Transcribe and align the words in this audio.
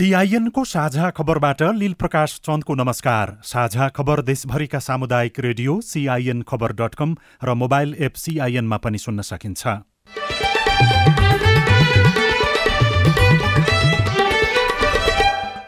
सिआइएनको 0.00 0.62
साझा 0.64 1.08
खबरबाट 1.10 1.62
लील 1.76 1.92
प्रकाश 1.92 2.34
चन्दको 2.44 2.74
नमस्कार। 2.74 3.36
साझा 3.44 3.88
खबर 3.88 4.20
देशभरिका 4.22 4.78
सामुदायिक 4.78 5.40
radio 5.40 5.80
CIN 5.80 6.40
Khabar 6.42 6.72
dot 6.72 6.94
com 6.94 7.14
र 7.44 7.54
मोबाइल 7.54 7.94
एप 7.98 8.14
सिआइएनमा 8.16 8.76
पनि 8.78 8.98
सुन्न 8.98 9.20
सकिन्छ। 9.22 9.66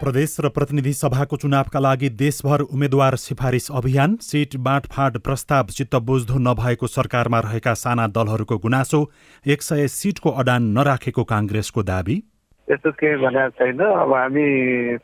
प्रदेश 0.01 0.37
र 0.41 0.49
प्रतिनिधि 0.49 0.93
सभाको 0.95 1.37
चुनावका 1.37 1.81
लागि 1.81 2.09
देशभर 2.17 2.61
उम्मेद्वार 2.63 3.17
सिफारिस 3.19 3.71
अभियान 3.71 4.17
सिट 4.23 4.57
बाँडफाँड 4.57 5.19
प्रस्ताव 5.21 5.77
चित्त 5.77 5.95
बुझ्दो 6.09 6.39
नभएको 6.41 6.87
सरकारमा 6.89 7.41
रहेका 7.43 7.75
साना 7.77 8.07
दलहरूको 8.09 8.59
गुनासो 8.59 9.11
एक 9.47 9.63
सय 9.63 9.89
सिटको 9.93 10.31
अडान 10.33 10.73
नराखेको 10.73 11.25
काङ्ग्रेसको 11.27 11.83
दावी। 11.85 12.23
त्यस्तो 12.73 12.91
केही 12.97 13.17
भनेको 13.21 13.53
छैन। 13.61 13.81
अब 13.85 14.13
हामी 14.17 14.47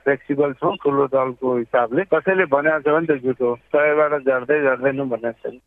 फ्लेक्सिबल 0.01 0.53
छौँ 0.57 0.75
ठुलो 0.81 1.05
दलको 1.13 1.49
हिसाबले। 1.59 2.03
कसैले 2.09 2.45
भनेको 2.49 2.81
छ 2.81 2.89
भने 2.97 3.07
त 3.13 3.21
झुटो 3.21 3.49
सयबाट 3.77 4.13
झर्दै 4.25 4.57
झर्दैन 4.65 5.05
भनेको 5.05 5.37
छैन। 5.45 5.61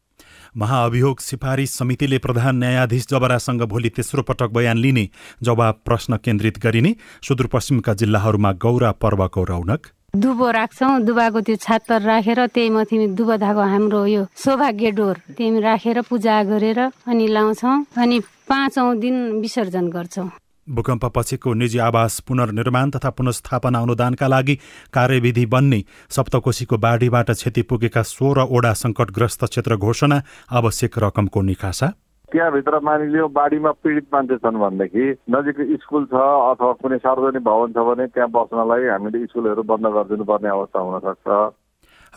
महाअभियोग 0.57 1.19
सिफारिस 1.21 1.77
समितिले 1.77 2.17
प्रधान 2.17 2.55
न्यायाधीश 2.57 3.05
जबरासँग 3.07 3.61
भोलि 3.71 3.89
तेस्रो 3.95 4.21
पटक 4.25 4.49
बयान 4.51 4.77
लिने 4.77 5.05
जवाब 5.43 5.75
प्रश्न 5.85 6.17
केन्द्रित 6.25 6.57
गरिने 6.59 6.91
सुदूरपश्चिमका 7.23 7.93
जिल्लाहरूमा 8.01 8.51
गौरा 8.65 8.91
पर्वको 8.97 9.43
रौनक। 9.43 9.87
दुबो 10.11 10.49
राख्छौँ। 10.51 10.99
दुबाको 11.07 11.41
त्यो 11.47 11.55
छातर 11.55 12.01
राखेर 12.01 12.45
त्यही 12.51 12.69
माथि 12.69 12.95
दुबो 13.15 13.35
धागो 13.39 13.63
हाम्रो 13.63 14.05
यो 14.05 14.25
सौभाग्य 14.35 14.91
डोर 14.91 15.15
त्यही 15.37 15.59
राखेर 15.61 16.01
पूजा 16.09 16.35
गरेर 16.51 16.79
अनि 17.07 17.27
लाउँछौँ। 17.31 17.75
अनि 17.95 18.19
पाँचौँ 18.49 18.95
दिन 18.99 19.15
विसर्जन 19.39 19.87
गर्छौँ। 19.87 20.29
भूकम्पपछिको 20.71 21.53
निजी 21.53 21.79
आवास 21.81 22.19
पुनर्निर्माण 22.27 22.89
तथा 22.91 23.09
पुनस्थापना 23.13 23.79
अनुदानका 23.79 24.27
लागि 24.27 24.55
कार्यविधि 24.93 25.45
बन्ने 25.47 25.81
सप्तकोशीको 26.11 26.77
बाढीबाट 26.79 27.31
क्षति 27.31 27.61
पुगेका 27.69 28.01
सोह्रवटा 28.09 28.73
सङ्कटग्रस्त 28.83 29.45
क्षेत्र 29.45 29.75
घोषणा 29.77 30.21
आवश्यक 30.51 30.97
रकमको 30.99 31.41
निकासा। 31.43 31.93
त्यहाँभित्र 32.29 32.79
मानिलियो 32.79 33.27
बाढीमा 33.29 33.71
पीडित 33.83 34.05
मान्छे 34.13 34.35
छन् 34.37 34.59
भनेदेखि 34.59 35.05
नजिक 35.35 35.57
स्कुल 35.81 36.05
छ 36.07 36.15
अथवा 36.15 36.71
कुनै 36.79 36.97
सार्वजनिक 37.03 37.43
भवन 37.43 37.71
छ 37.75 37.83
भने 37.87 38.05
त्यहाँ 38.07 38.29
बस्नलाई 38.31 38.87
हामीले 38.87 39.25
स्कुलहरू 39.25 39.63
बन्द 39.67 39.87
गरिदिनु 39.95 40.23
पर्ने 40.31 40.49
अवस्था 40.49 40.79
हुन 40.79 40.99
सक्छ 41.07 41.27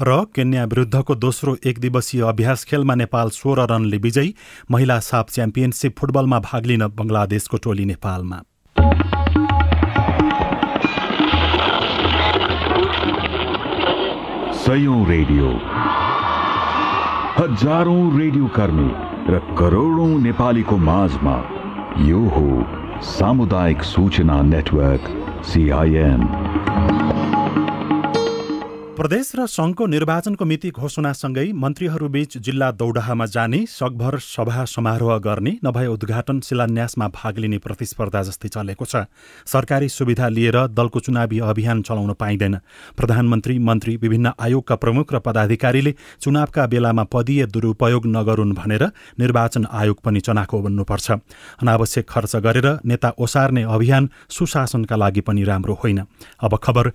र 0.03 0.25
केन्या 0.35 0.65
विरुद्धको 0.65 1.15
दोस्रो 1.15 1.57
एक 1.67 1.79
दिवसीय 1.79 2.23
अभ्यास 2.23 2.65
खेलमा 2.65 2.95
नेपाल 2.95 3.29
सोह्र 3.29 3.67
रनले 3.71 3.97
विजयी 3.97 4.35
महिला 4.71 4.99
साप 5.01 5.29
च्याम्पियनसिप 5.29 5.95
फुटबलमा 5.99 6.39
भाग 6.41 6.67
लिन 6.67 6.87
बङ्गलादेशको 6.87 7.57
टोली 7.57 7.85
नेपालमा। 7.85 8.41
रेडियो। 15.07 15.51
हजारौं 17.39 18.19
रेडियो 18.19 18.47
कर्मी 18.47 18.91
र 19.31 19.39
करोडौं 19.59 20.11
नेपालीको 20.21 20.77
माझमा 20.77 21.37
यो 22.01 22.21
हो 22.29 22.49
सामुदायिक 23.03 23.83
सूचना 23.83 24.43
नेटवर्क 24.43 25.05
सिआइएन 25.45 26.21
प्रदेश 28.95 29.31
र 29.35 29.45
सङ्घको 29.51 29.87
निर्वाचनको 29.87 30.45
मिति 30.45 30.71
घोषणासँगै 30.71 31.45
मन्त्रीहरूबीच 31.53 32.37
जिल्ला 32.39 32.71
दौडाहामा 32.73 33.27
जाने 33.27 33.59
सकभर 33.67 34.19
सभा 34.23 34.65
समारोह 34.65 35.19
गर्ने 35.19 35.53
नभए 35.65 35.87
उद्घाटन 35.87 36.41
शिलान्यासमा 36.41 37.09
भाग 37.11 37.39
लिने 37.39 37.59
प्रतिस्पर्धा 37.59 38.23
जस्तै 38.23 38.49
चलेको 38.49 38.85
छ। 38.85 39.11
सरकारी 39.47 39.89
सुविधा 39.89 40.29
लिएर 40.29 40.59
दलको 40.71 41.01
चुनावी 41.01 41.39
अभियान 41.43 41.83
चलाउन 41.83 42.13
पाइँदैन। 42.15 42.55
प्रधानमन्त्री 42.95 43.59
मन्त्री 43.59 43.97
विभिन्न 43.97 44.33
आयोगका 44.39 44.77
प्रमुख 44.77 45.13
र 45.13 45.19
पदाधिकारीले 45.19 45.95
चुनावका 46.23 46.67
बेलामा 46.69 47.05
पदीय 47.11 47.47
दुरुपयोग 47.51 48.07
नगरून् 48.07 48.55
भनेर 48.55 48.85
निर्वाचन 49.19 49.67
आयोग 49.75 49.99
पनि 50.07 50.21
चनाखो 50.23 50.63
बन्नुपर्छ। 50.63 51.11
अनावश्यक 51.61 52.09
खर्च 52.09 52.37
गरेर 52.47 52.69
नेता 52.87 53.15
ओसार्ने 53.19 53.63
अभियान 53.75 54.11
सुशासनका 54.31 54.97
लागि 54.97 55.21
पनि 55.27 55.43
राम्रो 55.45 55.81
होइन। 55.83 56.01
अब 56.41 56.53
खबर 56.63 56.93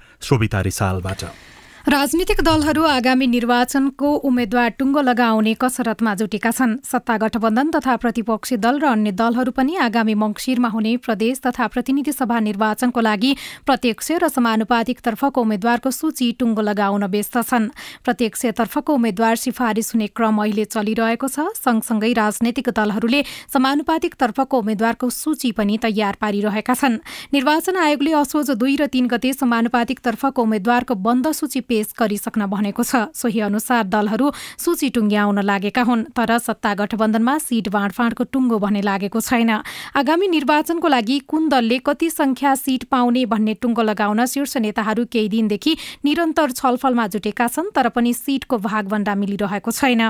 रिसालबाट 0.64 1.24
राजनीतिक 1.88 2.42
दलहरू 2.44 2.84
आगामी 2.84 3.28
निर्वाचनको 3.30 4.08
उम्मेद्वार 4.28 4.70
टुङ्गो 4.80 5.02
लगाउने 5.02 5.54
कसरतमा 5.56 6.14
जुटेका 6.20 6.52
छन्। 6.52 6.76
सत्ता 6.84 7.16
गठबन्धन 7.18 7.72
तथा 7.72 7.96
प्रतिपक्षी 7.96 8.58
दल 8.60 8.80
र 8.80 8.86
अन्य 8.92 9.12
दलहरू 9.16 9.52
पनि 9.56 9.76
आगामी 9.88 10.14
मङ्सिरमा 10.14 10.70
हुने 10.70 10.96
प्रदेश 11.00 11.40
तथा 11.40 11.68
प्रतिनिधि 11.72 12.12
सभा 12.12 12.40
निर्वाचनको 12.40 13.00
लागि 13.00 13.32
प्रत्यक्ष 13.64 14.12
र 14.12 14.28
समानुपातिक 14.28 15.00
तर्फको 15.00 15.40
उम्मेद्वारको 15.40 15.92
सूची 15.92 16.28
टुङ्गो 16.36 16.62
लगाउन 16.62 17.04
व्यस्त 17.08 17.38
छन्। 17.48 17.72
प्रत्यक्षतर्फको 18.04 18.92
उम्मेद्वार 18.94 19.36
सिफारिस 19.40 19.96
हुने 19.96 20.08
क्रम 20.12 20.44
अहिले 20.44 20.66
चलिरहेको 20.68 21.28
छ। 21.32 21.48
सँगसँगै 21.56 22.12
राजनैतिक 22.12 22.76
दलहरूले 22.76 23.24
समानुपातिक 23.48 24.20
तर्फको 24.20 24.60
उम्मेद्वारको 24.60 25.08
सूची 25.08 25.56
पनि 25.56 25.80
तयार 25.80 26.20
पारिरहेका 26.20 26.76
छन्। 26.76 27.00
निर्वाचन 27.32 27.76
आयोगले 27.80 28.12
असोज 28.20 28.52
दुई 28.60 28.76
र 28.76 28.92
तीन 28.92 29.08
गते 29.08 29.34
समानुपातिक 29.40 30.00
तर्फको 30.04 30.44
उम्मेद्वारको 30.44 31.00
बन्द 31.08 31.32
सूची 31.32 31.68
पेश 31.80 31.96
गरिसक्न 31.96 32.46
भनेको 32.52 32.84
छ। 32.84 33.08
सोही 33.16 33.40
अनुसार 33.48 33.84
दलहरू 33.88 34.28
सूची 34.60 34.90
टुङ्ग्याउन 34.92 35.40
लागेका 35.40 35.84
हुन् 35.88 36.04
तर 36.12 36.38
सत्ता 36.38 36.74
गठबन्धनमा 36.76 37.38
सिट 37.40 37.68
बाँडफाँडको 37.72 38.24
टुङ्गो 38.28 38.58
भने 38.60 38.82
लागेको 38.84 39.20
छैन। 39.22 39.64
आगामी 39.96 40.28
निर्वाचनको 40.28 40.88
लागि 40.88 41.18
कुन 41.24 41.48
दलले 41.50 41.78
कति 41.80 42.10
संख्या 42.10 42.56
सिट 42.56 42.84
पाउने 42.92 43.26
भन्ने 43.26 43.54
टुङ्गो 43.64 43.82
लगाउन 43.82 44.26
शीर्ष 44.26 44.58
नेताहरू 44.60 45.06
केही 45.08 45.30
दिनदेखि 45.30 45.78
निरन्तर 46.04 46.52
छलफलमा 46.52 47.06
जुटेका 47.08 47.48
छन् 47.48 47.72
तर 47.72 47.90
पनि 47.96 48.14
सिटको 48.14 48.58
भागभन्डा 48.60 49.16
मिलिरहेको 49.16 49.72
छैन। 49.72 50.04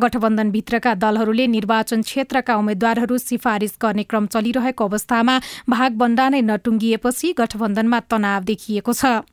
गठबन्धनभित्रका 0.00 0.94
दलहरूले 1.00 1.46
निर्वाचन 1.46 2.02
क्षेत्रका 2.02 2.54
उम्मेद्वारहरू 2.54 3.18
सिफारिस 3.18 3.74
गर्ने 3.80 4.04
क्रम 4.04 4.26
चलिरहेको 4.28 4.84
अवस्थामा 4.84 5.34
भागभन्डा 5.70 6.28
नै 6.28 6.40
नटुङ्गिएपछि 6.42 7.32
गठबन्धनमा 7.38 8.00
तनाव 8.12 8.42
देखिएको 8.44 8.92
छ। 8.92 9.24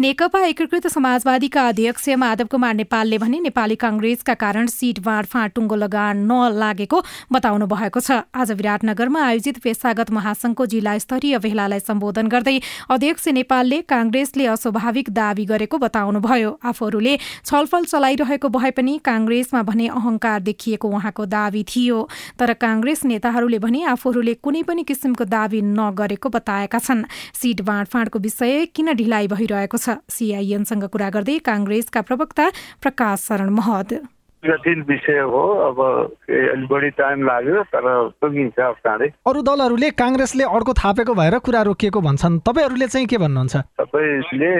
नेकपा 0.00 0.40
एकीकृत 0.46 0.86
समाजवादी 0.88 1.29
माओवादीका 1.30 1.66
अध्यक्ष 1.68 2.08
माधव 2.18 2.46
कुमार 2.50 2.74
नेपालले 2.74 3.18
भने 3.22 3.38
नेपाली 3.40 3.74
काङ्ग्रेसका 3.78 4.34
कारण 4.34 4.66
सिट 4.66 4.98
बाँडफाँड 4.98 5.50
टुङ्गो 5.54 5.76
लगान 5.76 6.26
नलागेको 6.26 6.98
बताउनु 7.30 7.66
भएको 7.70 8.00
छ। 8.02 8.26
आज 8.34 8.50
विराटनगरमा 8.58 9.20
आयोजित 9.22 9.62
पेसागत 9.62 10.10
महासंघको 10.10 10.66
जिल्ला 10.66 10.96
स्तरीय 10.98 11.38
भेलालाई 11.38 11.80
सम्बोधन 11.86 12.26
गर्दै 12.26 12.58
अध्यक्ष 12.90 13.28
नेपालले 13.38 13.78
काङ्ग्रेसले 13.86 14.46
अस्वाभाविक 14.50 15.10
दावी 15.14 15.44
गरेको 15.46 15.78
बताउनुभयो। 15.78 16.50
आफूहरूले 16.66 17.14
छलफल 17.46 17.84
चलाइरहेको 17.86 18.48
भए 18.50 18.70
पनि 18.74 18.98
काङ्ग्रेसमा 18.98 19.62
भने 19.70 19.86
अहंकार 19.86 20.40
देखिएको 20.50 20.88
उहाँको 20.90 21.26
दावी 21.30 21.62
थियो। 21.62 21.98
तर 22.42 22.52
काङ्ग्रेस 22.58 23.06
नेताहरूले 23.06 23.62
भने 23.62 23.84
आफूहरूले 23.94 24.34
कुनै 24.42 24.62
पनि 24.66 24.82
किसिमको 24.82 25.30
दावी 25.30 25.62
नगरेको 25.78 26.28
बताएका 26.28 26.78
छन्। 26.80 27.06
सिट 27.38 27.62
बाँडफाँडको 27.62 28.18
विषय 28.18 28.66
किन 28.74 28.92
ढिलाइ 28.98 29.30
भइरहेको 29.30 29.78
छ? 29.78 30.02
सिआइएनसँग 30.10 30.90
कुरा 30.90 31.10
गर्दै 31.20 31.36
काङ्ग्रेसका 31.44 32.00
प्रवक्ता 32.08 32.48
प्रकाश 32.80 33.28
शरण 33.28 33.52
महत। 33.52 34.00
जटिल 34.42 34.80
विषय 34.88 35.18
हो 35.28 35.40
अब 35.68 35.78
अलिक 36.32 36.68
बढी 36.68 36.90
टाइम 36.96 37.24
लाग्यो 37.28 37.62
तर 37.68 37.84
पुगिन्छ 38.24 38.56
चाँडै 38.56 39.08
अरू 39.28 39.42
दलहरूले 39.44 39.90
काङ्ग्रेसले 39.92 40.44
अर्को 40.48 40.72
थापेको 40.80 41.12
भएर 41.14 41.36
कुरा 41.44 41.60
रोकिएको 41.68 42.00
भन्छन्। 42.00 42.38
तपाईँहरूले 42.48 42.86
चाहिँ 42.88 43.06
के 43.06 43.18
भन्नुहुन्छ? 43.20 43.56
तपाईँले 43.84 44.50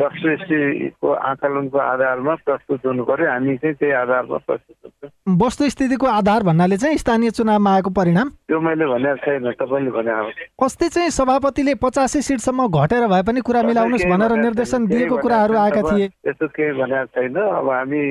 वस्तुस्थितिको 0.00 1.08
आकलनको 1.12 1.78
आधारमा 1.78 2.34
प्रस्तुत 2.48 2.80
हुनु 2.86 3.04
पर्यो 3.04 3.28
हामी 3.28 3.56
चाहिँ 3.60 3.76
त्यही 3.76 3.92
आधारमा 3.92 4.38
प्रस्तुत 4.48 4.76
हुन्छ। 4.88 5.12
वस्तुस्थितिको 5.44 6.06
आधार 6.16 6.42
भन्नाले 6.48 6.76
चाहिँ 6.80 6.96
स्थानीय 6.96 7.30
चुनावमा 7.36 7.74
आएको 7.76 7.90
परिणाम। 7.92 8.26
त्यो 8.46 8.58
मैले 8.62 8.86
भनेको 8.86 9.16
छैन 9.26 9.50
तपाईँले 9.58 9.90
भने 9.90 10.12
हो। 10.14 10.30
अस्ति 10.62 10.88
चाहिँ 10.94 11.10
सभापतिले 11.10 11.74
पचासी 11.82 12.20
सिटसम्म 12.22 12.70
घटेर 12.70 13.06
भए 13.10 13.22
पनि 13.26 13.40
कुरा 13.42 13.62
मिलाउनुहोस् 13.62 14.06
भनेर 14.06 14.32
निर्देशन 14.38 14.86
दिएको 14.86 15.16
कुराहरू 15.18 15.54
आएका 15.58 15.82
थिए। 15.82 16.06
त्यस्तो 16.22 16.46
केही 16.54 16.72
भनेको 16.78 17.10
छैन। 17.10 17.34
अब 17.34 17.66
हामी 17.66 18.02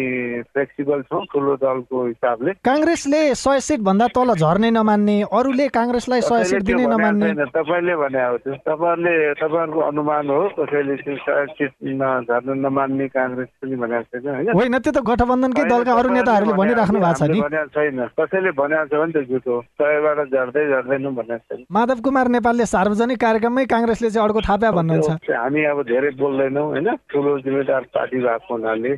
फ्लेक्सिबल 0.51 1.01
छौँ 1.07 1.23
ठुलो 1.31 1.55
दलको 1.55 1.97
हिसाबले। 2.05 2.51
काङ्ग्रेसले 2.67 3.21
सय 3.31 3.59
सिट 3.63 3.79
भन्दा 3.87 4.07
तल 4.11 4.33
झर्ने 4.35 4.69
नमान्ने 4.75 5.15
अरूले 5.31 5.67
काङ्ग्रेसलाई 5.71 6.21
सय 6.27 6.43
सिट 6.51 6.63
दिने 6.67 6.85
नमान्ने। 6.91 7.31
तपाईँले 7.55 7.95
भने 7.95 8.23
हो 8.27 8.37
त्यो। 8.43 8.53
तपाईँहरूले 8.67 9.15
तपाईँहरूको 9.39 9.79
अनुमान 9.87 10.27
हो 10.35 10.41
कसैले 10.59 10.95
सायद 11.15 11.49
सिट 11.55 11.71
झर्न 11.79 12.59
नमान्ने 12.59 13.07
काङ्ग्रेस 13.07 13.49
पनि 13.63 13.75
भनेको 13.79 14.19
छैन 14.19 14.51
होइन? 14.51 14.77
त्यो 14.83 14.91
त 14.91 14.99
गठबन्धनकै 14.99 15.63
दलका 15.63 15.93
अरू 15.95 16.09
नेताहरूले 16.11 16.53
भनिराख्नु 16.59 16.99
भएको 16.99 17.23
छ 17.23 17.31
नि। 17.31 17.39
भनेको 17.39 17.71
छैन। 17.71 17.99
कसैले 18.19 18.51
भनेको 18.51 18.85
छ 18.91 18.99
भने 18.99 19.13
त 19.15 19.17
झुटो। 19.31 19.61
सयबाट 19.79 20.24
झर्दै 20.25 20.63
झर्दैनौँ 20.69 21.13
भनेको 21.13 21.43
छैन 21.47 21.65
माधव 21.71 21.99
कुमार 22.01 22.27
नेपालले 22.27 22.65
सार्वजनिक 22.65 23.19
कार्यक्रममै 23.21 23.65
काङ्ग्रेसले 23.65 24.09
चाहिँ 24.09 24.27
अर्को 24.27 24.41
थाप्या 24.41 24.71
भन्नुहुन्छ। 24.71 25.31
हामी 25.31 25.63
अब 25.65 25.81
धेरै 25.83 26.09
बोल्दैनौँ 26.19 26.65
होइन? 26.65 26.89
ठुलो 27.09 27.39
जिम्मेदार 27.39 27.83
पार्टी 27.93 28.17
भएको 28.17 28.53
हुनाले। 28.53 28.93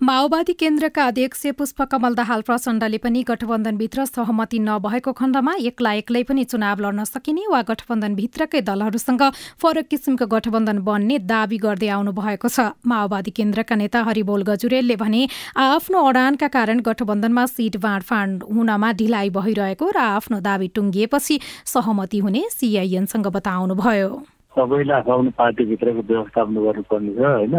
माओवादी 0.00 0.52
केन्द्रका 0.52 1.04
अध्यक्ष 1.06 1.42
पुष्पकमल 1.58 2.14
दाहाल 2.14 2.40
प्रचण्डले 2.46 2.98
पनि 3.00 3.22
गठबन्धनभित्र 3.28 4.04
सहमति 4.04 4.58
नभएको 4.60 5.12
खण्डमा 5.16 5.54
एक्ला 5.60 5.92
एक्लै 5.92 6.22
पनि 6.28 6.44
चुनाव 6.44 6.80
लड्न 6.80 7.04
सकिने 7.04 7.44
वा 7.48 7.60
गठबन्धनभित्रकै 7.64 8.60
दलहरूसँग 8.60 9.22
फरक 9.56 9.86
किसिमको 9.90 10.26
गठबन्धन 10.28 10.78
बन्ने 10.84 11.18
दावी 11.24 11.58
गर्दै 11.64 11.88
आउनु 11.88 12.12
भएको 12.12 12.48
छ। 12.48 12.76
माओवादी 12.84 13.30
केन्द्रका 13.32 13.74
नेता 13.74 14.02
हरिबोल 14.04 14.42
गजुरेलले 14.44 14.96
भने 15.00 15.22
आफ्नो 15.56 16.04
अडानका 16.04 16.48
कारण 16.52 16.80
गठबन्धनमा 16.84 17.46
सिट 17.56 17.76
बाँडफाँड 17.80 18.44
हुनमा 18.52 18.92
ढिलाइ 19.00 19.30
भइरहेको 19.32 19.90
र 19.96 19.98
आफ्नो 20.20 20.40
दावी 20.44 20.68
टुङ्गिएपछि 20.76 21.40
सहमति 21.72 22.18
हुने 22.20 22.44
सिआइएनसँग 22.52 23.26
बताउनुभयो। 23.32 24.12
सबैलाई 24.60 25.00
आफ्नो 25.00 25.30
पार्टीभित्रको 25.40 26.00
व्यवस्थापन 26.12 26.54
गर्नुपर्ने 26.64 27.12
छ 27.16 27.24
होइन? 27.24 27.56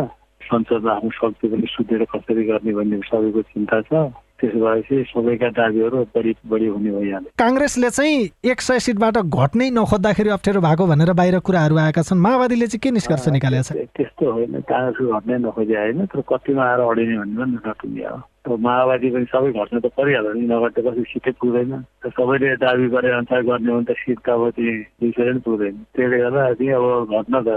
संसदमा 0.48 0.92
आफ्नो 0.92 1.10
शक्ति 1.10 1.48
पनि 1.48 1.68
सुतेर 1.68 2.04
कसरी 2.16 2.44
गर्ने 2.44 2.74
भन्ने 2.74 2.98
सबैको 3.08 3.42
चिन्ता 3.42 3.82
छ। 3.82 3.94
त्यसो 4.40 4.60
भएपछि 4.60 5.04
सबैका 5.10 5.50
दाबीहरू 5.50 5.98
बढी 6.16 6.36
बढी 6.46 6.68
हुने 6.68 6.92
भइहाल्यो। 6.92 7.32
काङ्ग्रेसले 7.40 7.90
चाहिँ 7.90 8.30
एक 8.46 8.62
सय 8.62 8.80
सिटबाट 8.80 9.18
घट्नै 9.18 9.70
नखोज्दाखेरि 9.70 10.30
अप्ठ्यारो 10.30 10.62
भएको 10.62 10.86
भनेर 10.88 11.14
बाहिर 11.14 11.40
कुराहरू 11.40 11.78
आएका 11.78 12.02
छन्। 12.02 12.22
माओवादीले 12.22 12.68
चाहिँ 12.68 12.80
के 12.80 12.92
निष्कर्ष 12.92 13.28
निकालेको 13.28 13.64
छ 13.64 13.72
त्य- 13.72 13.90
त्यस्तो 13.98 14.32
होइन 14.32 14.54
काङ्ग्रेसको 14.62 15.14
घट्नै 15.18 15.38
नखोजे 15.38 15.76
होइन 15.76 16.06
तर 16.06 16.22
कतिमा 16.22 16.64
आएर 16.64 16.80
अडिने 16.80 17.18
भन्ने 17.18 17.38
पनि 17.38 17.58
नटुङ्ग्या 17.66 18.10
हो। 18.10 18.22
अब 18.48 18.60
माओवादी 18.60 19.10
पनि 19.10 19.26
सबै 19.26 19.52
घट्न 19.52 19.80
त 19.80 19.86
परिहाल्यो 19.98 20.34
नि 20.34 20.46
नघट्दा 20.48 20.82
कसै 20.86 21.04
सिटै 21.04 21.32
पुग्दैन। 21.32 21.72
त 21.82 22.08
सबैले 22.08 22.56
दाबी 22.56 22.88
गरे 22.88 23.10
अनुसार 23.12 23.42
गर्ने 23.42 23.72
हो 23.72 23.78
भने 23.78 23.94
त 23.94 23.98
सिट 23.98 24.20
त 24.26 24.30
अब 24.30 24.50
त्यो 24.56 24.74
दुई 25.02 25.12
सय 25.12 25.32
पनि 25.32 25.40
पुग्दैन। 25.40 25.76
त्यसले 25.96 26.18
गर्दा 26.18 26.54
चाहिँ 26.54 26.72
अब 26.72 26.86
घट्न 27.12 27.34
त 27.44 27.50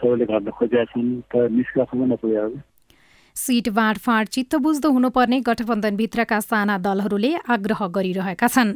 सबैले 0.00 0.24
घट्न 0.24 0.50
खोजेका 0.50 0.84
छन् 0.84 1.20
तर 1.20 1.50
निष्कर्षमा 1.50 2.06
नपुग्यो 2.06 2.48
सीट 3.36 3.68
बाँडफाँड 3.70 4.28
चित्त 4.28 4.56
बुझ्दो 4.56 4.90
हुनुपर्ने 4.90 5.40
गठबन्धनभित्रका 5.40 6.40
साना 6.40 6.78
दलहरूले 6.78 7.34
आग्रह 7.48 7.86
गरिरहेका 7.88 8.48
छन्। 8.48 8.74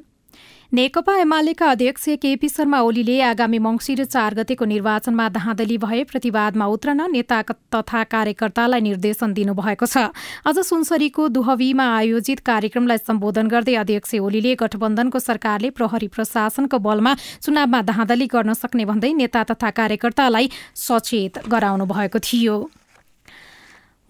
नेकपा 0.73 1.15
एमालेका 1.17 1.67
अध्यक्ष 1.71 2.05
केपी 2.19 2.49
शर्मा 2.49 2.81
ओलीले 2.81 3.21
आगामी 3.23 3.59
मङ्सिर 3.59 4.05
चार 4.05 4.35
गतेको 4.35 4.65
निर्वाचनमा 4.65 5.29
धाँधली 5.29 5.77
भए 5.79 6.03
प्रतिवादमा 6.05 6.67
उत्रन 6.67 7.01
नेता 7.13 7.41
तथा 7.71 8.03
कार्यकर्तालाई 8.11 8.81
निर्देशन 8.81 9.33
दिनुभएको 9.33 9.87
छ। 9.87 10.11
अझ 10.43 10.59
सुनसरीको 10.59 11.29
दुहवीमा 11.29 11.87
आयोजित 11.97 12.41
कार्यक्रमलाई 12.43 12.99
सम्बोधन 13.07 13.47
गर्दै 13.47 13.75
अध्यक्ष 13.77 14.15
ओलीले 14.19 14.55
गठबन्धनको 14.59 15.19
सरकारले 15.21 15.71
प्रहरी 15.71 16.09
प्रशासनको 16.11 16.79
बलमा 16.81 17.15
चुनावमा 17.39 17.81
धाँधली 17.95 18.27
गर्न 18.27 18.53
सक्ने 18.55 18.85
भन्दै 18.85 19.13
नेता 19.15 19.43
तथा 19.55 19.71
कार्यकर्तालाई 19.71 20.51
सचेत 20.75 21.47
गराउनु 21.47 21.87
भएको 21.87 22.19
थियो। 22.19 22.57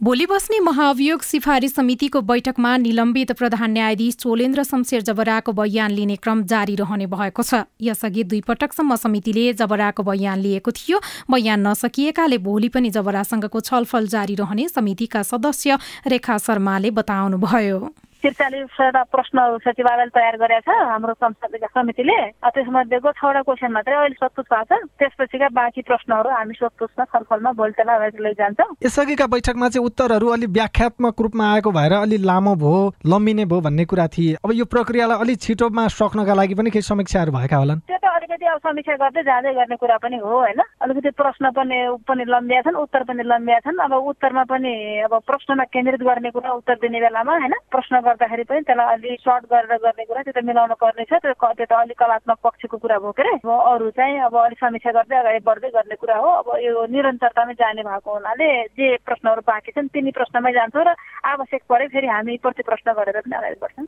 भोलि 0.01 0.25
बस्ने 0.27 0.59
महाअभियोग 0.61 1.23
सिफारिस 1.23 1.75
समितिको 1.75 2.21
बैठकमा 2.21 2.77
निलम्बित 2.77 3.31
प्रधान 3.33 3.71
न्यायाधीश 3.73 4.17
चोलेन्द्र 4.17 4.63
शमशेर 4.63 5.03
जबराको 5.03 5.53
बयान 5.53 5.91
लिने 5.91 6.17
क्रम 6.17 6.43
जारी 6.45 6.75
रहने 6.77 7.07
भएको 7.07 7.43
छ। 7.43 7.63
यसअघि 7.81 8.25
दुई 8.25 8.41
पटकसम्म 8.43 8.97
समितिले 8.97 9.53
जबराको 9.55 10.03
बयान 10.03 10.39
लिएको 10.41 10.71
थियो। 10.73 11.01
बयान 11.31 11.67
नसकिएकाले 11.67 12.39
भोलि 12.39 12.69
पनि 12.69 12.91
जबरासँगको 12.91 13.61
छलफल 13.63 14.07
जारी 14.11 14.35
रहने 14.35 14.69
समितिका 14.69 15.23
सदस्य 15.25 15.79
रेखा 16.07 16.39
शर्माले 16.39 16.91
बताउनुभयो। 16.91 17.79
त्रिचालिसवटा 18.25 19.03
प्रश्नहरू 19.13 19.57
सचिवालयले 19.61 20.13
तयार 20.17 20.37
गरेका 20.41 20.61
छ 20.65 20.77
हाम्रो 20.89 21.13
संसदीय 21.13 21.67
समितिले। 21.69 22.19
त्यसमध्येको 22.41 23.11
छवटा 23.21 23.41
क्वेसन 23.45 23.73
मात्रै 23.77 23.95
अहिले 23.95 24.17
सोधपुछ 24.17 24.47
भएको 24.49 24.65
छ। 24.65 24.89
त्यसपछिका 24.97 25.49
बाँकी 25.53 25.83
प्रश्नहरू 25.85 26.29
हामी 26.33 26.55
सोधपुछमा 26.57 27.05
छलफलमा 27.05 27.53
भोलि 27.53 27.73
त्यसलाई 27.77 28.25
लैजान्छौँ। 28.25 28.69
यसअघिका 28.81 29.27
बैठकमा 29.29 29.69
चाहिँ 29.69 29.85
उत्तरहरू 29.85 30.29
अलि 30.33 30.47
व्याख्यात्मक 30.57 31.21
रूपमा 31.21 31.45
आएको 31.53 31.71
भएर 31.77 31.93
अलि 32.01 32.17
लामो 32.25 32.55
भयो 32.65 32.81
लम्बिने 33.13 33.45
भयो 33.45 33.61
भन्ने 33.61 33.85
कुरा 33.93 34.07
थिए। 34.17 34.41
अब 34.41 34.51
यो 34.57 34.65
प्रक्रियालाई 34.73 35.21
अलिक 35.21 35.39
छिटोमा 35.45 35.85
सक्नका 35.93 36.35
लागि 36.35 36.55
पनि 36.57 36.71
केही 36.73 36.89
समीक्षाहरू 36.89 37.33
भएका 37.37 37.57
होलान्? 37.61 37.85
त्यो 37.85 37.99
त 38.01 38.09
अलिकति 38.09 38.47
अब 38.47 38.59
समीक्षा 38.65 38.97
गर्दै 39.05 39.23
जाँदै 39.29 39.53
गर्ने 39.53 39.77
कुरा 39.77 39.97
पनि 40.01 40.17
हो 40.25 40.33
होइन? 40.33 40.61
अलिकति 40.81 41.11
प्रश्न 41.21 41.51
पनि 41.53 41.77
पनि 42.09 42.25
लम्बिया 42.25 42.61
छन् 42.65 42.81
उत्तर 42.89 43.03
पनि 43.05 43.23
लम्बिया 43.29 43.59
छन्। 43.69 43.85
अब 43.85 43.93
उत्तरमा 43.93 44.45
पनि 44.49 44.73
अब 45.05 45.13
प्रश्नमा 45.29 45.65
केन्द्रित 45.69 46.03
गर्ने 46.09 46.31
कुरा 46.33 46.51
उत्तर 46.65 46.75
दिने 46.81 47.01
बेलामा 47.05 47.33
होइन? 47.37 47.55
प्रश्न 47.69 48.01
गर्दाखेरि 48.15 48.45
पनि 48.47 48.61
त्यसलाई 48.63 48.95
अलिक 48.95 49.21
सर्ट 49.21 49.45
गरेर 49.51 49.79
गर्ने 49.83 50.05
कुरा 50.07 50.23
त्यो 50.23 50.33
त 50.33 50.45
मिलाउनु 50.47 50.75
पर्ने 50.79 51.05
छ। 51.11 51.19
त्यो 51.19 51.35
त्यो 51.35 51.67
त 51.67 51.73
अलिक 51.75 51.99
कलात्मक 51.99 52.39
पक्षको 52.47 52.77
कुरा 52.79 52.99
भयो 53.03 53.13
के 53.19 53.23
अरे 53.27 53.91
चाहिँ 53.99 54.19
अब 54.31 54.35
अलिक 54.39 54.59
समीक्षा 54.63 54.91
गर्दै 54.95 55.17
अगाडि 55.19 55.41
बढ्दै 55.43 55.71
गर्ने 55.75 55.97
कुरा 55.99 56.17
हो। 56.23 56.29
अब 56.41 56.49
यो 56.63 56.87
निरन्तरतामै 56.95 57.55
जाने 57.59 57.83
भएको 57.83 58.11
हुनाले 58.15 58.49
जे 58.79 58.87
प्रश्नहरू 59.03 59.43
बाँकी 59.43 59.71
छन् 59.75 59.89
तिनी 59.91 60.11
प्रश्नमै 60.15 60.53
जान्छौँ 60.53 60.85
र 60.85 60.95
आवश्यक 61.35 61.63
परे 61.67 61.87
फेरि 61.91 62.09
हामी 62.09 62.37
प्रति 62.39 62.63
प्रश्न 62.63 62.93
गरेर 62.95 63.21
पनि 63.21 63.35
अगाडि 63.35 63.59
बढ्छौँ। 63.63 63.87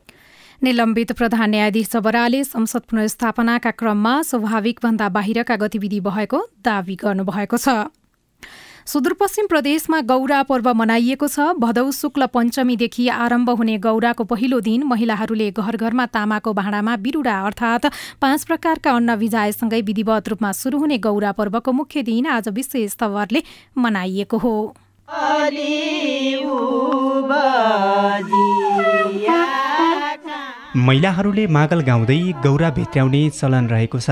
निलम्बित 0.62 1.12
प्रधान 1.12 1.50
न्यायाधीश 1.50 1.90
जबराले 1.92 2.40
संसद 2.46 2.82
पुनर्स्थापनाका 2.90 3.70
क्रममा 3.80 4.14
स्वाभाविकभन्दा 4.22 5.08
बाहिरका 5.16 5.56
गतिविधि 5.56 6.00
भएको 6.00 6.38
दावी 6.64 6.94
गर्नुभएको 6.96 7.56
छ। 7.56 7.68
सुदूरपश्चिम 8.86 9.46
प्रदेशमा 9.46 10.00
गौरा 10.08 10.42
पर्व 10.48 10.66
मनाइएको 10.72 11.28
छ। 11.28 11.58
भदौ 11.58 11.90
शुक्ल 11.92 12.26
पञ्चमीदेखि 12.30 13.06
आरम्भ 13.14 13.50
हुने 13.58 13.78
गौराको 13.86 14.24
पहिलो 14.24 14.60
दिन 14.62 14.84
महिलाहरूले 14.86 15.48
घर 15.52 15.76
घरमा 15.76 16.06
तामाको 16.08 16.52
भाँडामा 16.54 16.94
बिरुडा 17.02 17.34
अर्थात् 17.46 17.90
पाँच 18.22 18.44
प्रकारका 18.44 18.90
अन्न 18.92 19.16
भिजाएसँगै 19.18 19.80
विधिवत 19.82 20.28
रूपमा 20.28 20.52
सुरु 20.60 20.78
हुने 20.78 20.98
गौरा 21.02 21.32
पर्वको 21.34 21.72
मुख्य 21.72 22.02
दिन 22.04 22.26
आज 22.36 22.48
विशेष 22.54 22.96
तवरले 22.96 23.42
मनाइएको 23.76 24.38
हो। 24.38 24.54
महिलाहरूले 30.86 31.46
मागल 31.50 31.80
गाउँदै 31.82 32.22
गौरा 32.42 32.70
भित्र्याउने 32.78 33.28
चलन 33.34 33.66
रहेको 33.68 33.98
छ। 34.00 34.10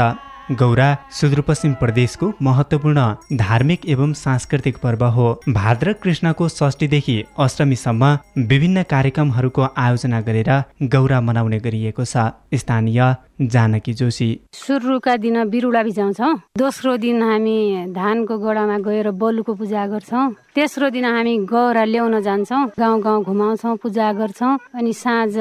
गौरा 0.52 0.86
सुदूरपश्चिम 1.10 1.72
प्रदेशको 1.72 2.30
महत्त्वपूर्ण 2.42 3.02
धार्मिक 3.36 3.86
एवं 3.86 4.12
सांस्कृतिक 4.12 4.78
पर्व 4.78 5.04
हो। 5.04 5.28
भाद्र 5.48 5.92
कृष्णको 5.92 6.48
षष्ठीदेखि 6.48 7.16
अष्टमीसम्म 7.38 8.18
विभिन्न 8.48 8.82
कार्यक्रमहरूको 8.82 9.66
आयोजना 9.76 10.20
गरेर 10.20 10.50
गौरा 10.92 11.20
मनाउने 11.20 11.58
गरिएको 11.58 12.04
छ। 12.04 12.16
स्थानीय 12.54 13.00
जानकी 13.40 13.92
जोशी। 13.94 14.28
सुरुका 14.54 15.16
दिन 15.16 15.44
बिरुवा 15.50 15.82
भिजाउँछौँ। 15.82 16.34
दोस्रो 16.58 16.96
दिन 16.96 17.22
हामी 17.22 17.92
धानको 17.92 18.38
गोडामा 18.38 18.78
गएर 18.78 19.10
बलुको 19.10 19.54
पूजा 19.54 19.86
गर्छौँ। 19.86 20.24
तेस्रो 20.54 20.90
दिन 20.90 21.04
हामी 21.04 21.34
गौरा 21.50 21.84
ल्याउन 21.84 22.20
जान्छौँ। 22.22 22.78
गाउँ 22.78 23.00
गाउँ 23.02 23.24
घुमाउँछौँ 23.24 23.76
पूजा 23.82 24.12
गर्छौँ। 24.12 24.58
अनि 24.74 24.92
साँझ 24.92 25.34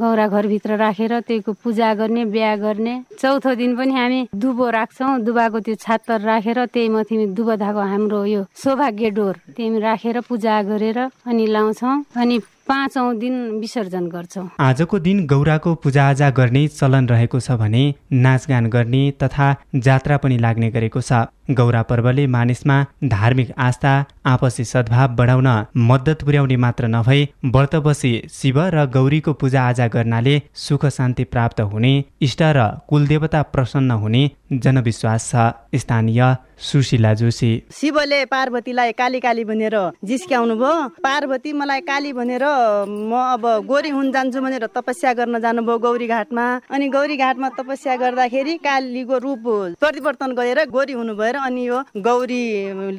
गौरा 0.00 0.26
घरभित्र 0.28 0.76
राखेर 0.80 1.20
त्यहीको 1.20 1.52
पूजा 1.60 1.92
गर्ने 1.94 2.24
बिहा 2.24 2.56
गर्ने। 2.56 2.94
चौथो 3.20 3.54
दिन 3.54 3.76
पनि 3.76 3.94
हामी 3.94 4.20
दुबो 4.32 4.70
राख्छौँ। 4.70 5.20
दुबाको 5.20 5.60
त्यो 5.60 5.74
छातर 5.76 6.20
राखेर 6.20 6.64
त्यही 6.72 6.88
माथि 6.88 7.26
दुबो 7.36 7.56
धागो 7.56 7.80
हाम्रो 7.84 8.24
यो 8.24 8.42
सौभाग्य 8.56 9.10
डोर 9.12 9.34
त्यही 9.56 9.78
राखेर 9.78 10.20
पूजा 10.24 10.62
गरेर 10.62 10.98
अनि 11.28 11.46
लाउँछौँ। 11.46 12.04
अनि 12.16 12.40
पाँचौँ 12.68 13.14
दिन 13.16 13.34
विसर्जन 13.60 14.06
गर्छौँ। 14.08 14.48
आजको 14.60 14.98
दिन 14.98 15.26
गौराको 15.26 15.74
पूजाआजा 15.82 16.30
गर्ने 16.30 16.66
चलन 16.68 17.06
रहेको 17.08 17.40
छ 17.40 17.50
भने 17.60 17.82
नाचगान 18.14 18.66
गर्ने 18.66 19.02
तथा 19.22 19.54
जात्रा 19.76 20.16
पनि 20.16 20.38
लाग्ने 20.38 20.70
गरेको 20.70 21.00
छ। 21.00 21.26
गौरा 21.50 21.82
पर्वले 21.82 22.26
मानिसमा 22.26 22.76
धार्मिक 23.04 23.52
आस्था 23.56 23.92
आपसी 24.26 24.64
सद्भाव 24.64 25.14
बढाउन 25.16 25.48
मद्दत 25.90 26.22
पुर्याउने 26.24 26.56
मात्र 26.56 26.86
नभई 26.88 27.28
व्रत 27.46 27.74
बसी 27.86 28.10
शिव 28.32 28.58
र 28.74 28.86
गौरीको 28.90 29.32
पूजाआजा 29.32 29.86
गर्नाले 29.88 30.40
सुख 30.64 30.86
शान्ति 30.90 31.24
प्राप्त 31.26 31.60
हुने 31.62 31.92
इष्ट 32.20 32.42
र 32.56 32.66
कुलदेवता 32.88 33.42
प्रसन्न 33.54 33.90
हुने 34.02 34.30
जनविश्वास 34.54 35.30
छ। 35.30 35.46
स्थानीय 35.76 36.22
सुशीला 36.58 37.12
जोशी। 37.14 37.50
शिवले 37.70 38.24
पार्वतीलाई 38.24 38.92
काली 38.92 39.20
काली 39.20 39.44
भनेर 39.44 39.76
जिस्क्याउनु 40.04 40.54
भयो। 40.56 40.88
पार्वती 41.04 41.52
मलाई 41.52 41.80
काली 41.80 42.12
भनेर 42.12 42.44
म 42.88 43.12
अब 43.12 43.44
गोरी 43.68 43.90
हुन 43.90 44.10
जान्छु 44.12 44.40
भनेर 44.40 44.66
तपस्या 44.74 45.12
गर्न 45.12 45.38
जानुभयो 45.40 45.78
गौरी 45.78 46.06
घाटमा 46.08 46.44
अनि 46.70 46.88
गौरी 46.88 47.16
घाटमा 47.16 47.48
तपस्या 47.58 47.96
गर्दाखेरि 47.96 48.56
कालीको 48.64 49.16
रूप 49.18 49.44
परिवर्तन 49.80 50.32
गरेर 50.32 50.64
गोरी 50.70 50.92
हुनु 50.92 51.14
भएर 51.14 51.36
अनि 51.44 51.66
यो 51.66 51.78
गौरी 52.00 52.42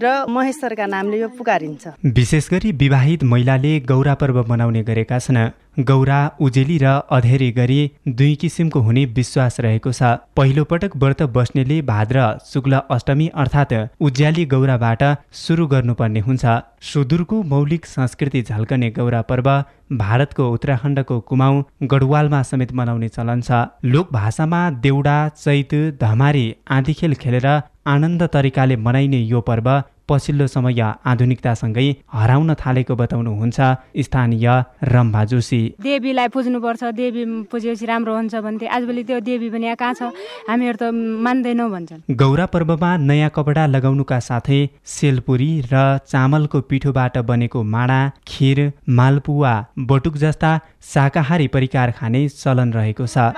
र 0.02 0.26
महेश्वरका 0.30 0.86
नामले 0.86 1.20
यो 1.20 1.28
पुकारिन्छ। 1.38 1.88
विशेष 2.06 2.50
गरी 2.52 2.72
विवाहित 2.72 3.24
महिलाले 3.24 3.80
गौरा 3.90 4.14
पर्व 4.16 4.46
मनाउने 4.50 4.84
गरेका 4.84 5.20
छन्। 5.20 5.50
गौरा 5.78 6.20
उजेली 6.42 6.78
र 6.78 6.92
अधेरी 7.12 7.50
गरी 7.52 7.80
दुई 8.10 8.36
किसिमको 8.36 8.80
हुने 8.80 9.04
विश्वास 9.14 9.60
रहेको 9.60 9.92
छ। 9.92 10.04
पहिलो 10.36 10.64
पटक 10.64 10.96
व्रत 10.98 11.22
बस्नेले 11.34 11.82
भाद्र 11.84 12.24
शुक्ल 12.46 12.80
अष्टमी 12.92 13.28
अर्थात् 13.36 13.74
उज्याली 14.02 14.46
गौराबाट 14.48 15.04
सुरु 15.38 15.68
गर्नुपर्ने 15.68 16.20
हुन्छ। 16.20 16.46
सुदूरको 16.84 17.42
मौलिक 17.46 17.86
संस्कृति 17.88 18.42
झल्कने 18.44 18.90
गौरा 18.92 19.22
पर्व 19.30 19.50
भारतको 19.94 20.50
उत्तराखण्डको 20.52 21.20
कुमाउँ 21.30 21.64
गढवालमा 21.84 22.42
समेत 22.44 22.74
मनाउने 22.74 23.10
चलन 23.10 23.42
छ। 23.42 23.66
लोक 23.86 24.12
भाषामा 24.14 24.70
देउडा 24.82 25.18
चैत 25.36 25.76
धमारी 26.02 26.46
आदि 26.70 26.94
खेल 26.94 27.14
खेलेर 27.16 27.48
आनन्द 27.88 28.24
तरिकाले 28.34 28.76
मनाइने 28.78 29.20
यो 29.26 29.42
पर्व 29.42 29.70
पछिल्लो 30.10 30.48
समय 30.48 30.82
आधुनिकतासँगै 31.06 31.88
हराउन 32.14 32.54
थालेको 32.56 32.96
बताउनुहुन्छ 32.96 33.60
स्थानीय 34.06 34.48
रम्भा 34.94 35.24
जोशी। 35.32 35.62
देवीलाई 35.82 36.28
पुज्नुपर्छ 36.36 36.84
देवी 36.96 37.24
पुजेपछि 37.52 37.86
राम्रो 37.86 38.16
हुन्छ 38.16 38.36
भन्थे। 38.36 38.68
आजभोलि 38.68 39.04
त्यो 39.04 39.20
देवी 39.20 39.50
पनि 39.50 39.76
कहाँ 39.76 39.94
छ? 39.94 40.02
हामीहरू 40.50 40.78
त 40.78 40.92
मान्दैनौँ 40.94 41.70
भन्छन्। 41.72 42.02
गौरा 42.16 42.46
पर्वमा 42.54 42.92
नयाँ 42.98 43.30
कपडा 43.36 43.66
लगाउनुका 43.68 44.20
साथै 44.20 44.60
सेलपुरी 44.86 45.52
र 45.72 46.00
चामलको 46.08 46.62
पिठोबाट 46.70 47.18
बनेको 47.28 47.64
माडा 47.66 48.00
खिर 48.28 48.72
मालपुवा 48.90 49.54
बटुक 49.90 50.16
जस्ता 50.18 50.52
शाकाहारी 50.94 51.48
परिकार 51.52 51.92
खाने 52.00 52.28
चलन 52.32 52.74
रहेको 52.74 53.06
छ। 53.08 53.32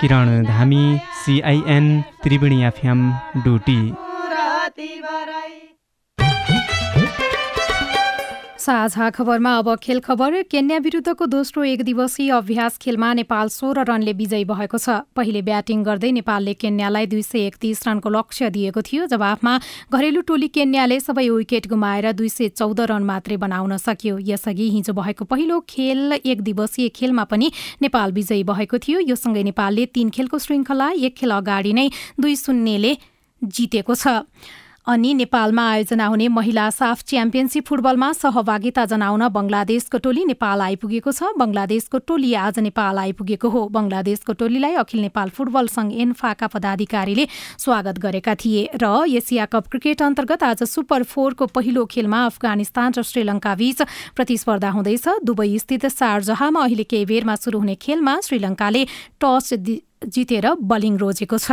किरण 0.00 0.44
धामी 0.44 0.84
सिआइएन 1.24 1.84
त्रिवेणी 2.22 2.62
एफएम 2.64 3.00
डुटी। 3.44 3.80
साझा 8.58 9.08
खबरमा 9.10 9.52
अब 9.58 9.68
खेल 9.78 10.00
खबर। 10.00 10.42
केन्या 10.50 10.78
विरुद्धको 10.78 11.26
दोस्रो 11.26 11.64
एक 11.64 11.82
दिवसीय 11.82 12.30
अभ्यास 12.30 12.78
खेलमा 12.82 13.12
नेपाल 13.14 13.48
सोह्र 13.48 13.84
रनले 13.86 14.12
विजयी 14.12 14.44
भएको 14.44 14.78
छ। 14.78 15.06
पहिले 15.14 15.42
ब्याटिङ 15.42 15.82
गर्दै 15.84 16.10
नेपालले 16.10 16.54
केन्यालाई 16.54 17.06
दुई 17.06 17.22
सय 17.22 17.46
एकतिस 17.46 17.86
रनको 17.86 18.08
लक्ष्य 18.08 18.50
दिएको 18.50 18.82
थियो। 18.82 19.06
जवाफमा 19.06 19.54
घरेलु 19.94 20.20
टोली 20.26 20.48
केन्याले 20.48 20.98
सबै 21.00 21.28
विकेट 21.28 21.70
गुमाएर 21.70 22.10
दुई 22.12 22.28
सय 22.28 22.48
चौध 22.58 22.80
रन 22.90 23.02
मात्रै 23.06 23.36
बनाउन 23.36 23.76
सक्यो। 23.78 24.18
यसअघि 24.26 24.68
हिजो 24.74 24.92
भएको 24.92 25.24
पहिलो 25.30 25.60
खेल 25.68 26.18
एक 26.18 26.42
दिवसीय 26.42 26.88
खेलमा 26.90 27.24
पनि 27.30 27.52
नेपाल 27.78 28.12
विजयी 28.12 28.42
भएको 28.42 28.78
थियो। 28.82 28.98
यो 29.06 29.14
सँगै 29.14 29.42
नेपालले 29.54 29.86
तीन 29.94 30.10
खेलको 30.10 30.38
श्रृङ्खला 30.40 30.90
एक 30.98 31.14
खेल 31.14 31.30
अगाडि 31.30 31.72
नै 31.72 31.88
दुई 32.18 32.34
शून्यले 32.36 32.92
जितेको 33.42 33.94
छ। 33.94 34.18
अनि 34.86 35.12
नेपालमा 35.14 35.62
आयोजना 35.70 36.06
हुने 36.06 36.26
महिला 36.28 36.68
साफ 36.70 37.02
च्याम्पियनसिप 37.08 37.66
फुटबलमा 37.66 38.10
सहभागिता 38.12 38.84
जनाउन 38.84 39.28
बंगलादेशको 39.32 39.98
टोली 39.98 40.24
नेपाल 40.26 40.60
आइपुगेको 40.60 41.12
छ। 41.12 41.32
बंगलादेशको 41.40 41.98
टोली 42.04 42.32
आज 42.36 42.58
नेपाल 42.60 42.98
आइपुगेको 42.98 43.48
हो। 43.48 43.62
बंगलादेशको 43.72 44.32
टोलीलाई 44.36 44.74
अखिल 44.84 45.00
नेपाल 45.00 45.28
फुटबल 45.30 45.66
संघ 45.68 45.92
एन्फाका 45.94 46.46
पदाधिकारीले 46.52 47.26
स्वागत 47.64 47.98
गरेका 47.98 48.34
थिए 48.36 48.68
र 48.76 48.92
एसिया 49.08 49.46
कप 49.48 49.72
क्रिकेट 49.72 50.02
अन्तर्गत 50.02 50.42
आज 50.44 50.62
सुपर 50.68 51.02
फोरको 51.08 51.46
पहिलो 51.56 51.88
खेलमा 51.88 52.24
अफगानिस्तान 52.26 53.00
र 53.00 53.08
श्रीलङ्का 53.08 53.54
बीच 53.56 53.82
प्रतिस्पर्धा 54.12 54.70
हुँदैछ। 54.76 55.24
दुबई 55.24 55.58
स्थित 55.64 55.88
शारजहामा 55.96 56.60
अहिले 56.60 56.84
केही 56.84 57.04
बेरमा 57.08 57.40
शुरू 57.40 57.58
हुने 57.58 57.80
खेलमा 57.80 58.20
श्रीलङ्काले 58.20 58.86
टस 59.16 59.52
जितेर 60.12 60.54
बलिङ 60.60 60.96
रोजेको 61.00 61.38
छ। 61.40 61.52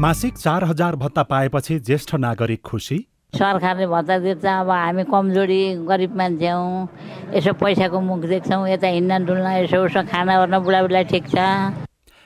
मासिक 0.00 0.34
चार 0.38 0.64
हजार 0.64 0.96
भत्ता 0.96 1.22
पाएपछि 1.22 1.78
ज्येष्ठ 1.80 2.14
नागरिक 2.14 2.60
खुसी? 2.62 3.06
सरकारले 3.34 3.86
भत्ता 3.86 4.18
दिन्छ 4.18 4.44
अब 4.44 4.70
हामी 4.70 5.04
कमजोरी 5.04 5.74
गरिब 5.88 6.16
मान्छे 6.16 6.48
हौँ। 6.48 6.88
यसो 7.34 7.52
पैसाको 7.52 8.00
मुख 8.00 8.20
देख्छौँ 8.20 8.68
यता 8.68 8.88
हिँड्न 8.88 9.24
डुल्न 9.24 9.46
यसो 9.64 9.84
उसो 9.84 10.02
खाना 10.02 10.40
ओर्न 10.42 10.58
बुढाबुढीलाई 10.58 11.04
ठिक 11.04 11.24
छ। 11.28 11.36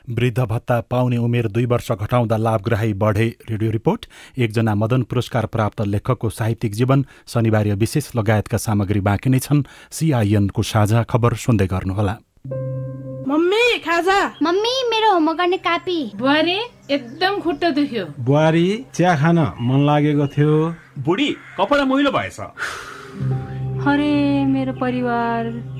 वृद्ध 0.08 0.38
भत्ता 0.40 0.80
पाउने 0.80 1.16
उमेर 1.16 1.46
दुई 1.48 1.66
वर्ष 1.66 1.92
घटाउँदा 1.92 2.36
लाभग्राही 2.36 2.92
बढे। 2.94 3.26
रेडियो 3.50 3.70
रिपोर्ट 3.70 4.06
एकजना 4.38 4.74
मदन 4.74 5.02
पुरस्कार 5.02 5.46
प्राप्त 5.46 5.80
लेखकको 5.80 6.30
साहित्यिक 6.30 6.72
जीवन 6.72 7.04
शनिबार 7.26 7.68
विशेष 7.74 8.10
लगायतका 8.16 8.58
सामग्री 8.58 9.00
बाँकी 9.00 9.30
नै 9.30 9.38
छन्। 9.38 9.62
सिआइएनको 9.90 10.62
साझा 10.62 11.02
खबर 11.02 11.34
सुन्दै 11.34 11.66
गर्नुहोला। 11.66 12.16
मम्मी 13.28 13.78
खाजा। 13.78 14.18
मम्मी 14.42 14.74
मेरो 14.88 15.12
होमवर्क 15.12 15.38
गर्ने 15.38 15.56
कापी। 15.58 15.98
बुहारी 16.16 16.58
एकदम 16.90 17.40
खुट्टा 17.40 17.70
दुख्यो। 17.70 18.04
बुहारी 18.20 18.66
चिया 18.94 19.16
खान 19.16 19.38
मन 19.38 19.84
लागेको 19.86 20.26
थियो। 20.26 20.74
बुढी 20.98 21.28
कपडा 21.60 21.84
मैलो 21.84 22.10
भएछ। 22.10 22.40
अरे 23.84 24.12
मेरो 24.46 24.72
परिवार 24.72 25.44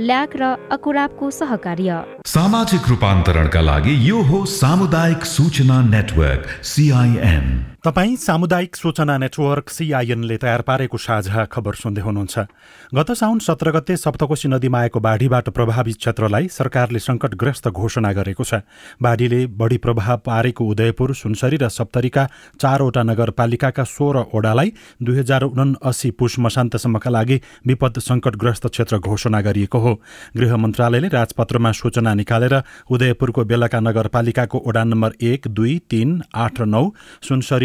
ल्याक 0.00 0.36
र 0.36 0.42
अकुराबको 0.72 1.30
सहकार्य। 1.30 1.96
सामाजिक 2.26 2.88
रूपान्तरणका 2.88 3.60
लागि 3.60 3.94
यो 4.08 4.22
हो 4.22 4.44
सामुदायिक 4.48 5.24
सूचना 5.24 5.80
नेटवर्क 5.88 6.46
सिआइएन 6.64 7.46
तपाईँ 7.84 8.14
सामुदायिक 8.16 8.76
सूचना 8.76 9.16
नेटवर्क 9.18 9.68
सिआइएनले 9.68 10.36
तयार 10.38 10.62
पारेको 10.62 10.96
साझा 10.96 11.44
खबर 11.50 11.74
सुन्दै 11.74 12.02
हुनुहुन्छ। 12.02 12.38
गत 12.94 13.10
साउन 13.10 13.38
सत्र 13.42 13.70
गते 13.74 13.96
सप्तकोशी 13.96 14.48
नदीमा 14.48 14.78
आएको 14.80 15.00
बाढीबाट 15.02 15.48
प्रभावित 15.50 15.96
क्षेत्रलाई 15.98 16.46
सरकारले 16.48 16.98
सङ्कटग्रस्त 16.98 17.68
घोषणा 17.68 18.12
गरेको 18.14 18.44
छ। 18.44 18.62
बाढीले 19.02 19.40
बढी 19.58 19.78
प्रभाव 19.82 20.16
पारेको 20.22 20.62
उदयपुर 20.64 21.14
सुनसरी 21.14 21.56
र 21.58 21.68
सप्तरीका 21.68 22.26
चारवटा 22.62 23.02
नगरपालिकाका 23.02 23.84
सोह्र 23.84 24.30
ओडालाई 24.30 24.72
दुई 25.02 25.18
हजार 25.18 25.42
उनासी 25.42 26.10
पुष 26.14 26.38
मसान्तसम्मका 26.38 27.10
लागि 27.10 27.40
विपद 27.66 27.98
सङ्कटग्रस्त 27.98 28.66
क्षेत्र 28.68 28.98
घोषणा 29.00 29.40
गरिएको 29.42 29.78
हो। 29.78 29.92
गृह 30.38 30.56
मन्त्रालयले 30.56 31.08
राजपत्रमा 31.10 31.72
सूचना 31.74 32.14
निकालेर 32.14 32.54
उदयपुरको 32.86 33.44
बेलका 33.44 33.80
नगरपालिकाको 33.82 34.62
ओडा 34.70 34.84
नम्बर 34.84 35.18
एक 35.26 35.50
दुई 35.50 35.78
तीन 35.90 36.22
आठ 36.30 36.62
र 36.62 36.70
नौ 36.70 36.86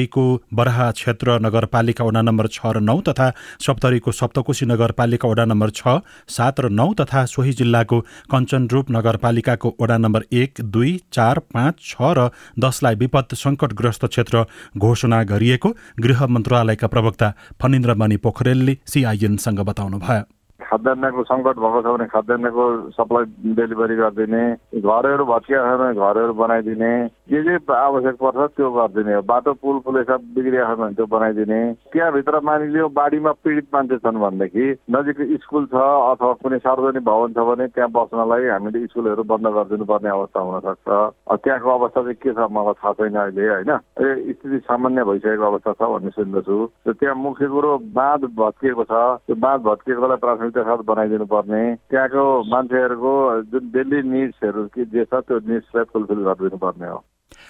सुनसरीको 0.08 0.56
बराहा 0.56 0.92
क्षेत्र 0.92 1.40
नगरपालिका 1.42 2.04
ओडा 2.06 2.22
नम्बर 2.22 2.48
छ 2.48 2.66
र 2.68 2.80
नौ 2.82 3.00
तथा 3.02 3.32
सप्तरीको 3.66 4.12
सप्तकोशी 4.12 4.66
नगरपालिका 4.66 5.28
ओडा 5.28 5.46
नम्बर 5.46 5.70
छ 5.72 6.00
सात 6.30 6.60
र 6.60 6.70
नौ 6.72 6.94
तथा 6.94 7.26
सोही 7.26 7.54
जिल्लाको 7.54 8.00
कञ्चनरूप 8.32 8.92
नगरपालिकाको 8.92 9.76
ओडा 9.80 9.98
नम्बर 9.98 10.26
एक 10.34 10.62
दुई 10.72 10.94
चार 11.14 11.40
पाँच 11.54 11.76
छ 11.82 12.14
र 12.18 12.30
दसलाई 12.60 12.96
विपद 12.96 13.36
सङ्कटग्रस्त 13.36 14.06
क्षेत्र 14.08 14.46
घोषणा 14.78 15.24
गरिएको 15.24 15.76
गृह 16.00 16.26
मन्त्रालयका 16.28 16.88
प्रवक्ता 16.88 17.34
फनिन्द्र 17.62 17.96
मणि 17.96 18.18
पोखरेलले 18.26 18.78
सिआइएनसँग 18.88 19.60
बताउनुभयो। 19.72 20.37
खाद्यान्नको 20.70 21.24
सङ्कट 21.32 21.58
भएको 21.64 21.82
छ 21.82 21.94
भने 21.96 22.06
खाद्यान्नको 22.14 22.64
सप्लाई 22.98 23.24
डेलिभरी 23.58 23.96
गरिदिने 23.96 24.44
घरहरू 24.82 25.26
भत्किया 25.26 25.60
छ 25.64 25.78
भने 25.80 25.94
घरहरू 25.96 26.34
बनाइदिने 26.42 26.92
जे 27.32 27.42
जे 27.44 27.56
आवश्यक 27.76 28.16
पर्छ 28.24 28.50
त्यो 28.58 28.72
गरिदिने 28.72 29.20
बाटो 29.32 29.54
पुल 29.64 29.80
पुल 29.86 30.04
सब 30.10 30.22
बिग्रिया 30.36 30.66
छ 30.68 30.78
भने 30.80 30.94
त्यो 30.96 31.06
बनाइदिने। 31.16 31.60
त्यहाँभित्र 31.94 32.40
मानिलियो 32.50 32.88
बाढीमा 33.00 33.32
पीडित 33.44 33.68
मान्छे 33.74 33.98
छन् 34.04 34.22
भनेदेखि 34.24 34.66
नजिक 34.96 35.18
स्कुल 35.44 35.66
छ 35.74 35.76
अथवा 35.76 36.34
कुनै 36.44 36.60
सार्वजनिक 36.68 37.04
भवन 37.04 37.34
छ 37.34 37.48
भने 37.50 37.68
त्यहाँ 37.76 37.90
बस्नलाई 37.98 38.48
हामीले 38.48 38.86
स्कुलहरू 38.88 39.24
बन्द 39.32 39.48
गरिदिनु 39.58 39.86
पर्ने 39.92 40.10
अवस्था 40.10 40.40
हुनसक्छ। 40.48 40.88
त्यहाँको 41.38 41.70
अवस्था 41.78 42.02
चाहिँ 42.02 42.20
के 42.24 42.34
छ 42.34 42.50
मलाई 42.52 42.80
थाहा 42.82 42.94
छैन 43.00 43.16
अहिले 43.24 43.48
होइन? 43.48 43.72
स्थिति 44.38 44.60
सामान्य 44.68 45.04
भइसकेको 45.10 45.46
अवस्था 45.52 45.72
छ 45.80 45.92
भन्ने 45.94 46.12
सुन्दछु। 46.18 46.58
त्यहाँ 46.90 47.16
मुख्य 47.16 47.48
कुरो 47.56 47.72
बाँध 48.00 48.22
भत्किएको 48.40 48.84
छ। 48.84 48.94
त्यो 49.28 49.36
बाँध 49.36 49.62
भत्किएकोलाई 49.68 50.18
प्राथमिकता 50.24 50.57
साथ 50.64 50.80
बनाइदिनु 50.88 51.26
पर्ने। 51.26 51.62
त्यहाँको 51.92 52.24
मान्छेहरूको 52.52 53.14
जुन 53.52 53.64
डेली 53.72 54.02
निड्सहरू 54.10 54.66
के 54.74 54.86
जे 54.86 55.06
छ 55.06 55.14
त्यो 55.28 55.40
निड्सलाई 55.46 55.84
फुलफिल 55.94 56.20
गरिदिनु 56.24 56.58
पर्ने 56.58 56.88
हो। 56.88 57.04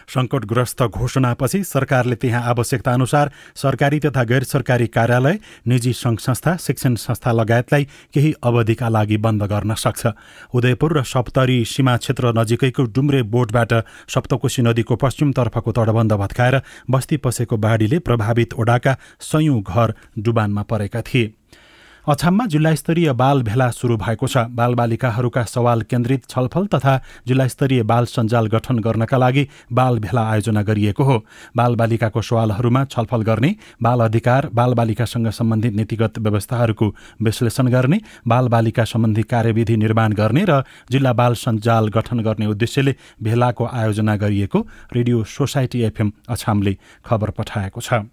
सङ्कटग्रस्त 0.10 0.82
घोषणापछि 0.84 1.64
सरकारले 1.64 2.16
त्यहाँ 2.16 2.42
आवश्यकता 2.50 2.94
अनुसार 2.94 3.32
सरकारी 3.56 4.00
तथा 4.00 4.24
गैर 4.24 4.44
सरकारी 4.44 4.88
कार्यालय 4.88 5.38
निजी 5.68 5.94
सङ्घ 5.94 6.20
संस्था 6.20 6.56
शिक्षण 6.58 6.96
संस्था 6.96 7.32
लगायतलाई 7.32 7.84
केही 8.14 8.34
अवधिका 8.44 8.90
लागि 8.90 9.18
बन्द 9.18 9.44
गर्न 9.44 9.74
सक्छ। 9.76 10.08
उदयपुर 10.56 10.98
र 10.98 11.04
सप्तरी 11.04 11.64
सीमा 11.66 11.96
क्षेत्र 11.98 12.34
नजिकैको 12.34 12.84
डुम्रे 12.90 13.22
बोटबाट 13.30 13.74
सप्तकोशी 14.10 14.62
नदीको 14.62 14.96
पश्चिमतर्फको 14.96 15.72
तटबन्ध 15.72 16.14
भत्काएर 16.14 16.62
बस्ती 16.90 17.18
पसेको 17.18 17.58
बाढीले 17.58 18.00
प्रभावित 18.00 18.54
ओडाका 18.54 18.98
सयौं 19.22 19.62
घर 19.62 19.94
डुबानमा 20.20 20.64
परेका 20.64 21.02
थिए। 21.04 21.34
अछाममा 22.08 22.46
जिल्लास्तरीय 22.46 23.12
बाल 23.14 23.42
भेला 23.44 23.70
सुरु 23.70 23.96
भएको 23.98 24.28
छ। 24.28 24.38
बालबालिकाहरूका 24.56 25.44
सवाल 25.46 25.82
केन्द्रित 25.84 26.26
छलफल 26.26 26.66
तथा 26.68 26.96
जिल्लास्तरीय 27.28 27.84
बाल 27.84 28.06
सञ्जाल 28.08 28.48
गठन 28.48 28.80
गर्नका 28.80 29.18
लागि 29.18 29.48
बाल 29.70 30.00
भेला 30.00 30.22
आयोजना 30.24 30.62
गरिएको 30.64 31.04
हो। 31.04 31.18
बालबालिकाको 31.58 32.22
सवालहरूमा 32.22 32.86
छलफल 32.86 33.22
गर्ने 33.24 33.56
बाल 33.84 34.00
अधिकार 34.00 34.50
बालबालिकासँग 34.56 35.30
सम्बन्धित 35.30 35.76
नीतिगत 35.76 36.20
व्यवस्थाहरूको 36.20 36.94
विश्लेषण 37.22 37.68
गर्ने 37.68 38.00
बालबालिका 38.28 38.84
सम्बन्धी 38.88 39.24
कार्यविधि 39.28 39.78
निर्माण 39.78 40.14
गर्ने 40.16 40.46
र 40.50 40.64
जिल्ला 40.88 41.14
बाल 41.14 41.34
सञ्जाल 41.36 41.88
गठन 41.92 42.24
गर्ने 42.24 42.46
उद्देश्यले 42.48 42.96
भेलाको 43.24 43.66
आयोजना 43.68 44.16
गरिएको 44.16 44.68
रेडियो 44.96 45.24
सोसाइटी 45.28 45.82
एफएम 45.84 46.12
अछामले 46.30 46.78
खबर 47.06 47.30
पठाएको 47.36 47.82
छ। 47.82 48.08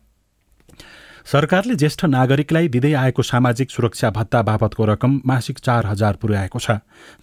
सरकारले 1.27 1.75
ज्येष्ठ 1.75 2.05
नागरिकलाई 2.05 2.69
दिँदै 2.69 2.93
आएको 2.95 3.23
सामाजिक 3.23 3.71
सुरक्षा 3.71 4.09
भत्ता 4.11 4.41
बापतको 4.43 4.85
रकम 4.85 5.21
मासिक 5.27 5.59
चार 5.59 5.87
हजार 5.87 6.17
पुर्याएको 6.17 6.59
छ। 6.59 6.71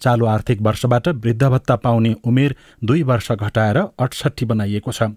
चालु 0.02 0.26
आर्थिक 0.26 0.62
वर्षबाट 0.62 1.08
वृद्ध 1.22 1.42
भत्ता 1.44 1.76
पाउने 1.76 2.14
उमेर 2.24 2.56
दुई 2.84 3.02
वर्ष 3.02 3.30
घटाएर 3.32 3.78
अठसट्ठी 3.78 4.44
बनाइएको 4.44 4.92
छ 4.92 5.08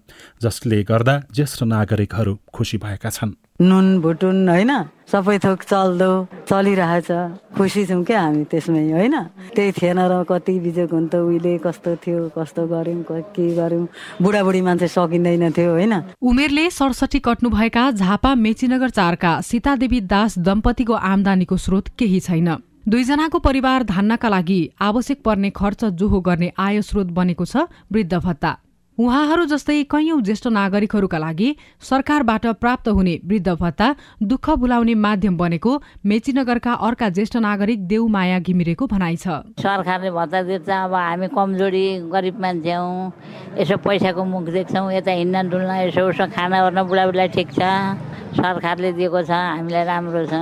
जसले 0.42 0.82
गर्दा 0.82 1.18
ज्येष्ठ 1.34 1.62
नागरिकहरू 1.64 2.38
खुसी 2.54 2.78
भएका 2.78 3.10
छन्। 3.10 3.34
नुन 3.60 4.00
भुटुन 4.00 4.48
होइन? 4.48 4.72
सबै 5.08 5.38
थोक 5.38 5.62
चल्दो 5.62 6.10
चलिरहेछ। 6.44 7.08
खुसी 7.56 7.84
छौँ 7.86 8.04
क्या 8.04 8.20
हामी 8.20 8.44
त्यसमै 8.44 8.82
होइन? 8.92 9.16
त्यही 9.56 9.72
थिएन 9.72 9.98
र 9.98 10.24
कति 10.28 10.58
बिजोग 10.60 10.92
हुन्थ्यो 10.92 11.20
त 11.20 11.24
उहिले 11.24 11.52
कस्तो 11.64 11.96
थियो 11.96 12.28
कस्तो 12.36 12.66
गऱ्यौँ 12.66 13.02
के 13.32 13.46
गऱ्यौँ। 13.56 13.86
बुढाबुढी 14.20 14.60
मान्छे 14.60 14.88
सकिँदैन 14.88 15.52
थियो 15.56 15.70
होइन? 15.72 15.94
उमेरले 16.20 16.68
सडसठी 16.70 17.18
कट्नुभएका 17.18 17.90
झापा 17.92 18.34
मेचीनगर 18.34 18.90
चारका 18.90 19.40
सीतादेवी 19.40 20.00
दास 20.04 20.38
दम्पतिको 20.38 20.92
आमदानीको 20.92 21.56
स्रोत 21.56 21.88
केही 21.96 22.20
छैन। 22.20 22.48
दुईजनाको 22.88 23.38
परिवार 23.38 23.82
धान्नका 23.82 24.28
लागि 24.28 24.60
आवश्यक 24.78 25.22
पर्ने 25.24 25.50
खर्च 25.50 25.84
जोहो 25.96 26.20
गर्ने 26.20 26.52
आय 26.58 26.82
स्रोत 26.82 27.06
बनेको 27.10 27.44
छ 27.44 27.66
वृद्ध 27.90 28.14
भत्ता। 28.14 28.52
उहाँहरू 28.98 29.44
जस्तै 29.44 29.82
कैयौं 29.92 30.20
ज्येष्ठ 30.24 30.46
नागरिकहरूका 30.48 31.18
लागि 31.18 31.48
सरकारबाट 31.84 32.46
प्राप्त 32.60 32.88
हुने 32.88 33.14
वृद्ध 33.28 33.52
भत्ता 33.60 33.88
दुःख 34.24 34.48
बुलाउने 34.56 34.94
माध्यम 34.96 35.36
बनेको 35.36 35.72
मेचीनगरका 36.08 36.72
अर्का 36.88 37.08
ज्येष्ठ 37.12 37.36
नागरिक 37.44 37.86
देउमाया 37.86 38.38
घिमिरेको 38.40 38.86
भनाइ 38.88 39.16
छ। 39.16 39.36
सरकारले 39.60 40.10
भत्ता 40.16 40.42
दिन्छ 40.48 40.70
अब 40.70 40.94
हामी 40.96 41.28
कमजोरी 41.28 41.84
गरिब 42.08 42.40
मान्छे 42.40 42.72
हौ 42.72 42.88
यसो 43.60 43.76
पैसाको 43.84 44.24
मुख 44.32 44.48
देख्छौँ 44.56 44.88
यता 44.92 45.12
हिँड्न 45.12 45.48
डुल्न 45.52 45.70
यसो 45.84 46.08
उसो 46.08 46.26
खाना 46.32 46.64
ओर्न 46.64 46.82
बुढाबुढीलाई 46.88 47.28
ठिक 47.36 47.52
छ 47.52 47.60
सरकारले 48.40 48.92
दिएको 48.96 49.22
छ 49.28 49.30
हामीलाई 49.60 49.84
राम्रो 49.92 50.24
छ। 50.24 50.40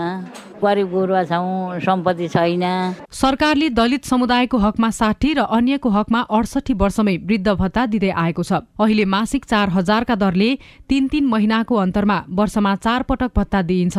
गरिब 0.64 0.90
गुरुवा 0.90 1.23
छौँ 1.25 1.80
सम्पत्ति 1.80 2.29
छैन। 2.29 2.64
सरकारले 3.12 3.68
दलित 3.70 4.05
समुदायको 4.05 4.59
हकमा 4.59 4.90
साठी 4.90 5.33
र 5.35 5.40
अन्यको 5.53 5.88
हकमा 5.90 6.20
अडसठी 6.33 6.74
वर्षमै 6.74 7.16
वृद्ध 7.22 7.48
भत्ता 7.53 7.87
दिँदै 7.87 8.11
आएको 8.11 8.42
छ। 8.42 8.53
अहिले 8.81 9.05
मासिक 9.05 9.44
चार 9.44 9.68
हजारका 9.70 10.14
दरले 10.16 10.50
तीन 10.88 11.09
तीन 11.09 11.24
महिनाको 11.27 11.74
अन्तरमा 11.77 12.18
वर्षमा 12.31 12.74
चार 12.77 13.03
पटक 13.05 13.31
भत्ता 13.37 13.62
दिइन्छ। 13.62 13.98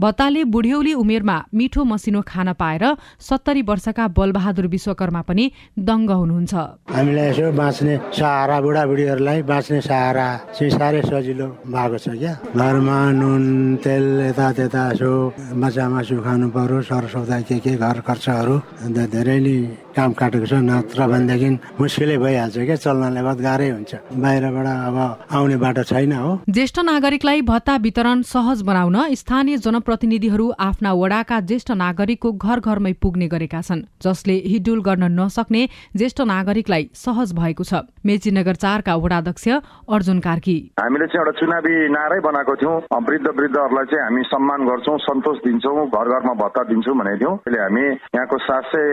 भत्ताले 0.00 0.44
बुढ्यौली 0.44 0.92
उमेरमा 0.94 1.36
मिठो 1.54 1.84
मसिनो 1.84 2.20
खान 2.22 2.52
पाएर 2.54 2.84
सत्तरी 3.20 3.62
वर्षका 3.62 4.04
बलबहादुर 4.18 4.66
विश्वकर्मा 4.66 5.22
पनि 5.28 5.44
दङ्ग 5.78 6.10
हुनुहुन्छ। 6.10 6.54
हामीलाई 6.94 7.26
यसो 7.30 7.52
बाँच्ने 7.52 7.94
सहारा 8.18 8.60
बुढाबुढीहरूलाई 8.60 9.42
बाँच्ने 9.42 9.80
सहारा 9.80 10.26
चाहिँ 10.56 10.70
साह्रै 10.70 11.02
सजिलो 11.02 11.46
भएको 11.66 11.98
छ 11.98 12.06
क्या। 12.18 12.32
घरमा 12.56 12.98
नुन 13.20 13.44
तेल 13.84 14.04
यता 14.28 14.46
त्यता 14.56 14.82
यसो 14.92 15.12
माछा 15.60 15.84
मासु 15.88 16.16
खानु 16.24 16.48
पर्यो 16.54 16.82
सरसौदा 16.88 17.40
के 17.48 17.58
के 17.64 17.72
घर 17.76 18.00
खर्चहरू 18.06 18.54
अन्त 18.84 18.98
धेरै 19.14 19.38
नै 19.44 19.56
काम 19.94 20.12
काटेको 20.18 20.46
छ। 20.46 20.54
नत्र 20.58 21.06
भनेदेखि 21.06 21.50
मुस्किलै 21.78 22.16
भइहाल्छ 22.18 22.56
क्या 22.66 22.76
चल्नलाई 22.82 23.22
बहुत 23.22 23.38
गाह्रै 23.46 23.68
हुन्छ। 23.70 23.92
बाहिरबाट 24.22 24.66
अब 24.66 24.98
आउने 25.30 25.56
बाटो 25.62 25.82
छैन 25.86 26.12
हो। 26.12 26.30
ज्येष्ठ 26.50 26.78
नागरिकलाई 26.82 27.42
भत्ता 27.42 27.74
वितरण 27.84 28.22
सहज 28.26 28.62
बनाउन 28.68 28.96
स्थानीय 29.14 29.56
जनप्रतिनिधिहरू 29.64 30.46
आफ्ना 30.60 30.92
वडाका 30.94 31.40
ज्येष्ठ 31.42 31.70
नागरिकको 31.74 32.32
घर 32.34 32.60
घरमै 32.60 32.92
पुग्ने 33.02 33.28
गरेका 33.28 33.60
छन् 33.62 33.82
जसले 34.04 34.36
हिडुल 34.46 34.80
गर्न 34.82 35.04
नसक्ने 35.14 35.62
ज्येष्ठ 35.96 36.20
नागरिकलाई 36.28 36.88
सहज 36.94 37.32
भएको 37.34 37.64
छ। 37.64 37.80
मेचीनगर 38.04 38.56
चारका 38.64 38.94
वडाध्यक्ष 39.04 39.46
अर्जुन 39.88 40.18
कार्की। 40.20 40.56
हामीले 40.80 41.06
चाहिँ 41.06 41.20
एउटा 41.20 41.32
चुनावी 41.40 41.74
नारै 41.90 42.20
बनाएको 42.20 42.54
थियौँ। 42.60 42.76
वृद्ध 43.04 43.26
वृद्धहरूलाई 43.28 43.86
चाहिँ 43.92 44.04
हामी 44.04 44.22
सम्मान 44.26 44.60
गर्छौँ 44.66 44.98
सन्तोष 45.06 45.38
दिन्छौँ 45.44 45.86
घर 45.88 46.08
घरमा 46.12 46.34
भत्ता 46.42 46.62
दिन्छौँ 46.68 46.96
भनेको 46.98 47.18
थियौँ। 47.20 47.34
अहिले 47.38 47.60
हामी 47.62 47.84
यहाँको 47.84 48.38
सात 48.44 48.64
सय 48.72 48.84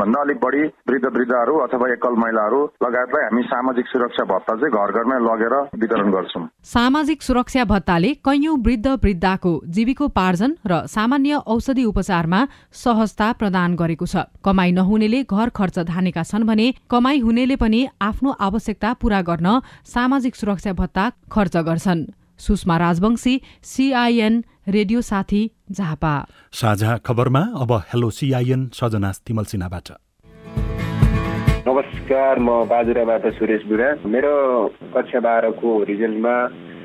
भन्दा 0.00 0.20
अलिक 0.20 0.38
बढी 0.44 0.62
वृद्ध 0.88 1.06
वृद्धहरू 1.06 1.54
अथवा 1.64 1.92
एकल 1.92 2.14
महिलाहरू 2.22 2.60
लगायतलाई 2.84 3.24
हामी 3.24 3.42
सामाजिक 3.48 3.86
सुरक्षा 3.86 4.24
भत्ता 4.32 4.54
चाहिँ 4.60 4.72
घर 4.74 4.92
घरमै 4.98 5.18
लगेर 5.24 5.54
वितरण 5.80 6.10
गर्छौँ। 6.12 6.44
सामाजिक 6.68 7.22
सुरक्षा 7.22 7.64
भत्ताले 7.64 8.12
कैयौं 8.24 8.56
वृद्ध 8.60 8.86
वृद्धाको 9.04 9.52
जीविकोपार्जन 9.78 10.50
र 10.66 10.72
सामान्य 10.90 11.34
औषधि 11.46 11.84
उपचारमा 11.86 12.40
सहजता 12.74 13.26
प्रदान 13.38 13.78
गरेको 13.78 14.06
छ। 14.06 14.26
कमाई 14.42 14.70
नहुनेले 14.74 15.20
घर 15.24 15.48
खर्च 15.54 15.78
धानेका 15.86 16.22
छन् 16.24 16.46
भने 16.50 16.66
कमाई 16.90 17.18
हुनेले 17.22 17.56
पनि 17.56 17.80
आफ्नो 18.02 18.30
आवश्यकता 18.40 18.90
पूरा 18.98 19.20
गर्न 19.22 19.48
सामाजिक 19.86 20.34
सुरक्षा 20.34 20.72
भत्ता 20.74 21.04
खर्च 21.30 21.56
गर्छन्। 21.68 22.00
सुषमा 22.38 22.76
राजवंशी 22.78 23.34
सीआईएन 23.62 24.34
रेडियो 24.68 25.00
साथी 25.02 25.42
झापा। 25.70 26.14
साझा 26.52 26.96
खबरमा 27.06 27.42
अब 27.62 27.70
हेलो 27.90 28.10
सीआईएन 28.10 28.60
सजना 28.74 29.10
तिमल 29.26 29.44
सिन्हाबाट। 29.44 29.88
नमस्कार 31.68 32.38
म 32.38 32.48
बाजुराबाट 32.66 33.24
सुरेश 33.38 33.62
बुढा 33.70 33.88
मेरो 34.06 34.34
कक्षा 34.94 35.20
बाह्रको 35.20 35.70
रिजल्टमा 35.84 36.34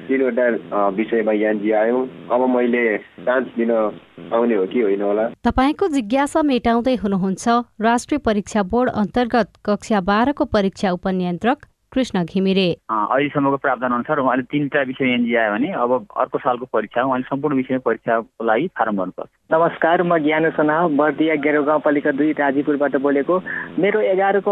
तिनवटा 0.08 0.88
विषयमा 0.96 1.34
यान्जी 1.34 1.72
आयो 1.82 2.00
अब 2.32 2.48
मैले 2.50 2.84
चान्स 2.98 3.48
दिन 3.58 3.72
आउने 3.72 4.56
हो 4.56 4.66
कि 4.68 4.82
होइन 4.82 5.02
होला 5.02 5.28
तपाईँको 5.46 5.88
जिज्ञासा 5.90 6.42
मेटाउँदै 6.44 6.96
हुनुहुन्छ 7.04 7.60
राष्ट्रिय 7.82 8.20
परीक्षा 8.26 8.64
बोर्ड 8.72 8.90
अन्तर्गत 8.96 9.54
कक्षा 9.66 10.02
बाह्रको 10.10 10.46
परीक्षा 10.54 10.92
उपनियन्त्रक 10.92 11.66
कृष्ण 11.94 12.24
घिमिरे। 12.26 12.66
अहिलेसम्मको 12.90 13.58
प्रावधान 13.62 13.92
अनुसार 13.94 14.18
उहाँले 14.20 14.44
तिनवटा 14.50 14.82
विषय 14.90 15.14
एनजी 15.14 15.36
आयो 15.38 15.52
भने 15.54 15.70
अब 15.78 15.92
अर्को 16.18 16.38
सालको 16.42 16.66
परीक्षा 16.74 17.04
उहाँले 17.06 17.30
सम्पूर्ण 17.30 17.56
विषय 17.56 17.78
परीक्षाको 17.86 18.46
लागि 18.46 18.68
फारम 18.74 18.98
भर्नुपर्छ। 18.98 19.30
नमस्कार 19.54 20.02
म 20.02 20.18
ज्ञान 20.26 20.50
सना 20.58 20.78
बर्दिया 20.98 21.36
गेरो 21.46 21.64
गाउँपालिका 21.64 22.12
दुई 22.18 22.32
राजीपुरबाट 22.34 22.96
बोलेको। 22.98 23.40
मेरो 23.78 24.02
एघारको 24.10 24.52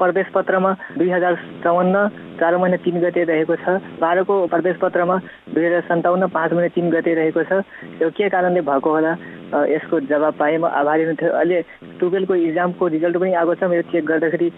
प्रवेश 0.00 0.26
पत्रमा 0.34 0.72
दुई 0.96 1.10
हजार 1.10 1.34
चौवन्न 1.64 2.08
चार 2.40 2.56
महिना 2.56 2.76
तिन 2.80 3.00
गते 3.04 3.24
रहेको 3.28 3.54
छ। 3.60 3.68
बाह्रको 4.00 4.34
प्रवेश 4.48 4.76
पत्रमा 4.80 5.16
दुई 5.52 5.64
हजार 5.64 5.80
सन्ताउन्न 5.92 6.26
पाँच 6.32 6.52
महिना 6.52 6.68
तिन 6.72 6.90
गते 6.90 7.14
रहेको 7.14 7.42
छ। 7.44 7.52
यो 8.00 8.08
के 8.16 8.28
कारणले 8.32 8.60
भएको 8.64 8.90
होला? 8.90 9.12
यसको 9.48 10.00
जवाब 10.06 10.34
पाएँ 10.38 10.56
म 10.60 10.68
आभारी 10.68 11.04
हुन्थ्यो 11.04 11.32
अहिले 11.32 11.60
टुवेल्भको 12.00 12.34
इक्जामको 12.36 12.86
रिजल्ट 12.86 13.16
पनि 13.16 13.32
आएको 13.32 13.54
छ। 13.54 13.62
मेरो 13.64 13.82
चेक 13.90 14.04
गर्दाखेरि 14.04 14.48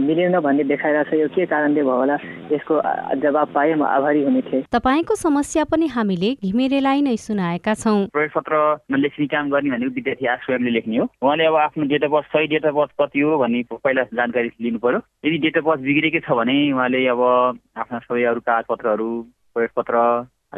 मिलेन 0.00 0.38
भन्ने 0.40 0.64
देखाइरहेको 0.64 1.10
छ। 1.10 1.20
यो 1.20 1.28
के 1.28 1.44
कारणले 1.70 1.82
भयो 1.82 1.96
होला। 1.96 2.16
यसको 2.50 2.74
जवाब 3.22 3.48
पाएँ 3.54 3.74
म 3.74 3.82
आभारी 3.84 4.22
हुने 4.24 4.40
थिएँ। 4.42 4.62
तपाईँको 4.72 5.14
समस्या 5.14 5.64
पनि 5.70 5.86
हामीले 5.86 6.30
घिमिरेलाई 6.42 7.00
नै 7.02 7.16
सुनाएका 7.16 7.74
छौँ। 7.74 8.10
प्रवेश 8.10 8.30
पत्रमा 8.34 8.96
लेख्ने 8.96 9.26
काम 9.26 9.50
गर्ने 9.50 9.70
भनेको 9.70 9.94
विद्यार्थी 9.94 10.26
आ 10.26 10.34
स्वयंले 10.42 10.70
लेख्ने 10.70 10.96
हो। 10.98 11.06
उहाँले 11.22 11.44
अब 11.46 11.56
आफ्नो 11.70 11.84
डेट 11.86 12.04
अफ 12.04 12.10
बर्थ 12.10 12.26
सही 12.34 12.46
डेट 12.50 12.66
अफ 12.66 12.74
बर्थ 12.74 12.90
कति 13.00 13.20
हो 13.20 13.38
भन्ने 13.38 13.62
पहिला 13.70 14.02
जानकारी 14.18 14.50
लिनु 14.60 14.78
पर्यो। 14.78 15.00
यदि 15.26 15.38
डेट 15.38 15.56
अफ 15.58 15.64
बर्थ 15.64 15.80
बिग्रेकै 15.86 16.20
छ 16.26 16.30
भने 16.34 16.56
उहाँले 16.72 17.06
अब 17.06 17.22
आफ्ना 17.78 17.98
सबै 18.06 18.24
अरू 18.24 18.40
कागजपत्रहरू 18.42 19.10
प्रवेश 19.54 19.70
पत्र 19.78 19.96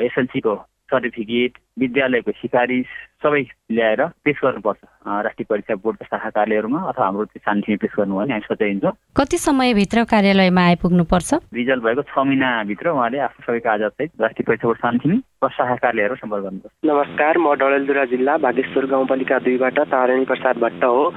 एसएलसीको 0.00 0.54
सर्टिफिकेट 0.92 1.52
विद्यालयको 1.80 2.32
सिफारिस 2.40 2.88
सबै 3.22 3.42
ल्याएर 3.72 4.00
पेस 4.24 4.36
गर्नुपर्छ 4.44 4.80
राष्ट्रिय 5.26 5.46
परीक्षा 5.50 5.74
बोर्डका 5.84 6.06
शाखा 6.06 6.30
कार्यालयहरूमा 6.30 6.80
अथवा 6.90 7.06
हाम्रो 7.06 7.24
शान्तिमा 7.38 7.76
पेस 7.82 7.94
गर्नु 7.98 8.16
भने 8.18 8.32
हामी 8.32 8.46
सच्याइन्छ 8.50 8.84
कति 9.16 9.38
समयभित्र 9.38 10.04
कार्यालयमा 10.12 10.62
आइपुग्नु 10.70 11.04
पर्छ 11.12 11.30
रिजल्ट 11.54 11.82
भएको 11.84 12.02
छ 12.10 12.26
महिनाभित्र 12.28 12.88
उहाँले 12.96 13.18
आफ्नो 13.26 13.46
सबै 13.46 13.60
कागजात 13.68 14.02
राष्ट्रिय 14.22 14.46
परीक्षा 14.48 14.68
बोर्ड 14.68 14.80
शान्तिनी 14.86 15.18
र 15.44 15.48
शाखा 15.50 15.74
कार्यालयहरू 15.76 16.14
सम्पर्क 16.16 16.42
गर्नुपर्छ। 16.44 16.74
नमस्कार 16.86 17.38
म 17.38 17.54
डडेलधुरा 17.62 18.04
जिल्ला 18.12 18.36
बागेश्वर 18.46 18.84
गाउँपालिका 18.92 19.38
दुईबाट 19.46 19.78
तारणी 19.90 20.24
प्रसाद 20.24 20.58
भट्ट 20.62 20.84
हो। 20.84 21.10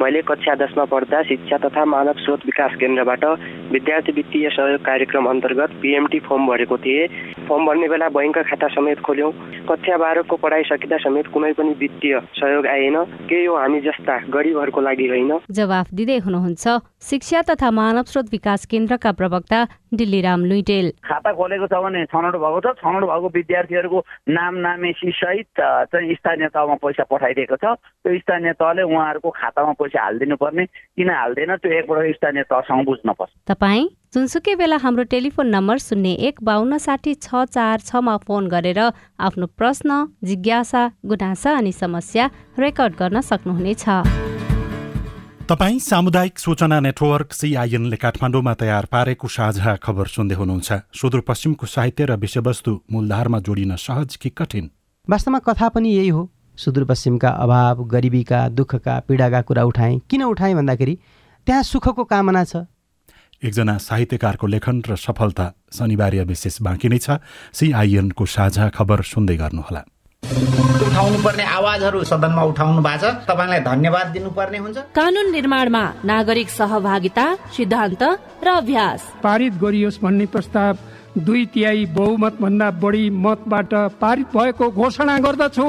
मैले 0.00 0.20
कक्षा 0.28 0.54
दसमा 0.60 0.84
पढ्दा 0.92 1.22
शिक्षा 1.30 1.56
तथा 1.64 1.84
मानव 1.84 2.20
स्रोत 2.24 2.44
विकास 2.46 2.74
केन्द्रबाट 2.80 3.24
विद्यार्थी 3.72 4.12
वित्तीय 4.12 4.48
सहयोग 4.50 4.84
कार्यक्रम 4.84 5.28
अन्तर्गत 5.30 5.70
पिएमटी 5.82 6.18
फर्म 6.28 6.46
भरेको 6.46 6.76
थिएँ। 6.84 7.08
फर्म 7.48 7.66
भर्ने 7.66 7.88
बेला 7.88 8.08
बैङ्क 8.16 8.38
खाता 8.50 8.68
समेत 8.76 9.00
खोल्यौँ। 9.00 9.32
कक्षा 9.70 9.96
बाह्रको 9.96 10.36
पढाइ 10.44 10.62
सकिँदा 10.68 10.96
समेत 11.04 11.26
कुनै 11.32 11.49
पनि 11.52 11.74
वित्तीय 11.78 12.18
सहयोग 12.36 12.66
आएन। 12.66 12.96
के 13.28 13.44
यो 13.44 13.56
हामी 13.56 13.80
जस्ता 13.80 14.18
गरिबहरूको 14.28 14.80
लागि 14.80 15.06
होइन। 15.08 15.32
जवाफ 15.50 15.86
दिँदै 15.94 16.18
हुनुहुन्छ 16.18 16.64
शिक्षा 17.02 17.42
तथा 17.50 17.70
मानव 17.70 18.02
स्रोत 18.02 18.26
विकास 18.32 18.66
केन्द्रका 18.66 19.12
प्रवक्ता 19.12 19.64
दिल्लीराम 19.94 20.44
लुइटेल। 20.44 20.90
खाता 21.04 21.32
खोलेको 21.32 21.66
छ 21.66 21.82
भने 21.82 22.04
छनौट 22.06 22.34
भएको 22.36 22.60
छ। 22.60 22.74
छनौट 22.80 23.02
भएको 23.02 23.28
विद्यार्थीहरूको 23.34 24.04
नाम 24.28 24.54
नामेसी 24.66 25.10
सहित 25.10 25.46
चाहिँ 25.60 26.14
स्थानीय 26.14 26.48
तहमा 26.48 26.74
पैसा 26.78 27.04
पठाइदिएको 27.10 27.56
छ। 27.56 27.64
त्यो 27.74 28.18
स्थानीय 28.18 28.52
तहले 28.52 28.82
उहाँहरूको 28.82 29.30
खातामा 29.30 29.72
पैसा 29.80 30.02
हालिदिनु 30.02 30.36
पर्ने 30.36 30.64
किन 30.66 31.10
हाल्दैन 31.10 31.56
त्यो 31.56 31.72
एकपल्ट 31.78 32.16
स्थानीय 32.16 32.42
तहसँग 32.50 32.84
बुझ्न 32.84 33.12
पर्छ 33.12 33.32
तपाईँ 33.48 33.88
जुनसुकै 34.12 34.54
बेला 34.58 34.76
हाम्रो 34.82 35.02
टेलिफोन 35.06 35.46
नम्बर 35.46 35.76
शून्य 35.78 36.12
एक 36.28 36.42
बाहन्न 36.42 36.78
साठी 36.82 37.12
छ 37.16 37.42
चार 37.46 37.82
छमा 37.88 38.14
फोन 38.26 38.46
गरेर 38.50 38.78
आफ्नो 39.22 39.46
प्रश्न 39.54 39.98
जिज्ञासा 40.26 40.82
गुनासा 41.06 41.50
अनि 41.58 41.72
समस्या 41.72 42.24
रेकर्ड 42.58 42.94
गर्न 42.98 43.20
सक्नुहुनेछ। 43.22 43.84
तपाईँ 45.46 45.78
सामुदायिक 45.78 46.38
सूचना 46.38 46.78
नेटवर्क 46.80 47.32
सिआइएनले 47.32 47.96
काठमाडौँमा 47.96 48.54
तयार 48.58 48.84
पारेको 48.90 49.28
साझा 49.30 49.76
खबर 49.78 50.06
सुन्दै 50.10 50.34
हुनुहुन्छ। 50.34 50.68
सुदूरपश्चिमको 50.90 51.66
साहित्य 51.66 52.10
र 52.10 52.18
विषयवस्तु 52.18 52.72
मूलधारमा 52.90 53.38
जोडिन 53.46 53.76
सहज 53.78 54.16
कि 54.18 54.34
कठिन? 54.34 54.66
वास्तवमा 55.06 55.38
कथा 55.46 55.68
पनि 55.70 55.94
यही 55.94 56.10
हो। 56.10 56.26
सुदूरपश्चिमका 56.58 57.30
अभाव 57.46 57.86
गरिबीका 57.86 58.42
दुःखका 58.58 58.98
पीडाका 59.06 59.40
कुरा 59.46 59.62
उठाएँ। 59.70 59.98
किन 60.10 60.22
उठाएँ 60.24 60.54
भन्दाखेरि 60.58 60.98
त्यहाँ 61.46 61.62
सुखको 61.62 62.04
कामना 62.10 62.44
छ। 62.44 62.66
एकजना 63.42 63.76
साहित्यकारको 63.78 64.46
लेखन 64.46 64.82
र 64.84 64.96
सफलता 64.96 65.46
शनिबार 65.72 66.14
विशेष 66.28 66.60
बाँकी 66.60 66.88
नै 66.88 66.98
छ। 66.98 67.16
सिआइएनको 67.56 68.24
साझा 68.26 68.68
खबर 68.68 69.00
सुन्दै 69.02 69.36
गर्नुहोला। 69.40 69.82
उठाउनु 70.20 71.18
पर्ने 71.24 71.44
आवाजहरू 71.48 72.04
सदनमा 72.04 72.42
उठाउनु 72.52 72.80
भएको 72.84 73.00
छ। 73.00 73.24
तपाईँलाई 73.24 73.60
धन्यवाद 73.64 74.06
दिनुपर्ने 74.12 74.58
हुन्छ। 74.58 74.78
कानून 74.92 75.26
निर्माणमा 75.32 75.84
नागरिक 76.04 76.48
सहभागिता 76.50 77.26
सिद्धान्त 77.56 78.02
र 78.44 78.48
अभ्यास। 78.60 79.00
पारित 79.24 79.52
गरियोस् 79.56 80.00
भन्ने 80.04 80.26
प्रस्ताव 80.28 80.76
दुई 81.24 81.46
तिहाई 81.56 81.86
बहुमत 81.96 82.34
भन्दा 82.40 82.70
बढी 82.76 83.04
मतबाट 83.24 83.72
पारित 83.96 84.28
भएको 84.36 84.70
घोषणा 84.70 85.16
गर्दछु। 85.18 85.68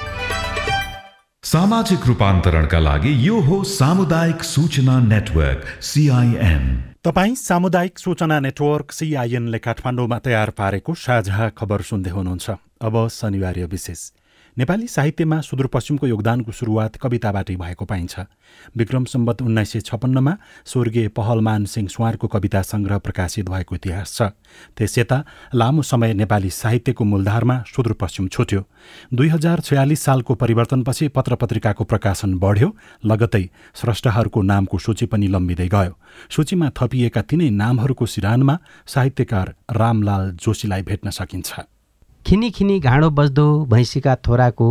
सामाजिक 1.51 2.05
रूपान्तरणका 2.07 2.79
लागि 2.79 3.11
यो 3.27 3.39
हो 3.39 3.63
सामुदायिक 3.63 4.43
सूचना 4.43 4.95
नेटवर्क 5.03 5.63
सिआइएन 5.83 6.63
तपाईँ 7.03 7.35
सामुदायिक 7.35 7.99
सूचना 7.99 8.39
नेटवर्क 8.39 8.91
सिआइएनले 8.91 9.59
काठमाडौँमा 9.59 10.19
तयार 10.19 10.49
पारेको 10.49 10.93
साझा 10.95 11.49
खबर 11.49 11.81
सुन्दै 11.81 12.09
हुनुहुन्छ। 12.09 12.49
अब 12.81 12.95
शनिबार 13.11 13.59
विशेष। 13.67 14.01
नेपाली 14.61 14.87
साहित्यमा 14.87 15.39
सुदूरपश्चिमको 15.41 16.07
योगदानको 16.07 16.51
सुरुवात 16.53 16.95
कविताबाटै 17.01 17.55
भएको 17.57 17.85
पाइन्छ। 17.85 18.19
विक्रम 18.77 19.05
सम्बत 19.09 19.41
उन्नाइस 19.41 19.71
सय 19.71 19.79
छप्पन्नमा 19.81 20.33
स्वर्गीय 20.69 21.07
पहलमान 21.17 21.65
सिंह 21.65 21.87
सुवारको 21.89 22.27
कविता 22.27 22.61
सङ्ग्रह 22.61 22.97
प्रकाशित 23.01 23.49
भएको 23.49 23.75
इतिहास 23.75 24.13
छ। 24.13 24.21
त्यस 24.77 24.97
यता 24.97 25.17
लामो 25.55 25.81
समय 25.81 26.13
नेपाली 26.13 26.49
साहित्यको 26.51 27.03
मूलधारमा 27.03 27.57
सुदूरपश्चिम 27.73 28.27
छुट्यो। 28.27 28.61
दुई 29.09 29.29
हजार 29.33 29.65
छयालिस 29.65 30.03
सालको 30.03 30.35
परिवर्तनपछि 30.37 31.07
पत्र 31.09 31.35
पत्रिकाको 31.41 31.83
प्रकाशन 31.83 32.37
बढ्यो 32.37 32.69
लगतै 33.01 33.43
स्रष्टाहरूको 33.73 34.41
नामको 34.45 34.77
सूची 34.77 35.05
पनि 35.09 35.27
लम्बिँदै 35.27 35.69
गयो। 35.73 35.97
सूचीमा 36.29 36.69
थपिएका 36.77 37.21
तिनै 37.25 37.49
नामहरूको 37.49 38.05
सिरानमा 38.05 38.59
साहित्यकार 38.85 39.55
रामलाल 39.73 40.31
जोशीलाई 40.37 40.81
भेट्न 40.85 41.09
सकिन्छ। 41.09 41.70
खिनी 42.25 42.49
खिनी 42.51 42.79
घाँडो 42.79 43.09
बज्दो 43.09 43.43
भैँसीका 43.65 44.15
थोराको 44.27 44.67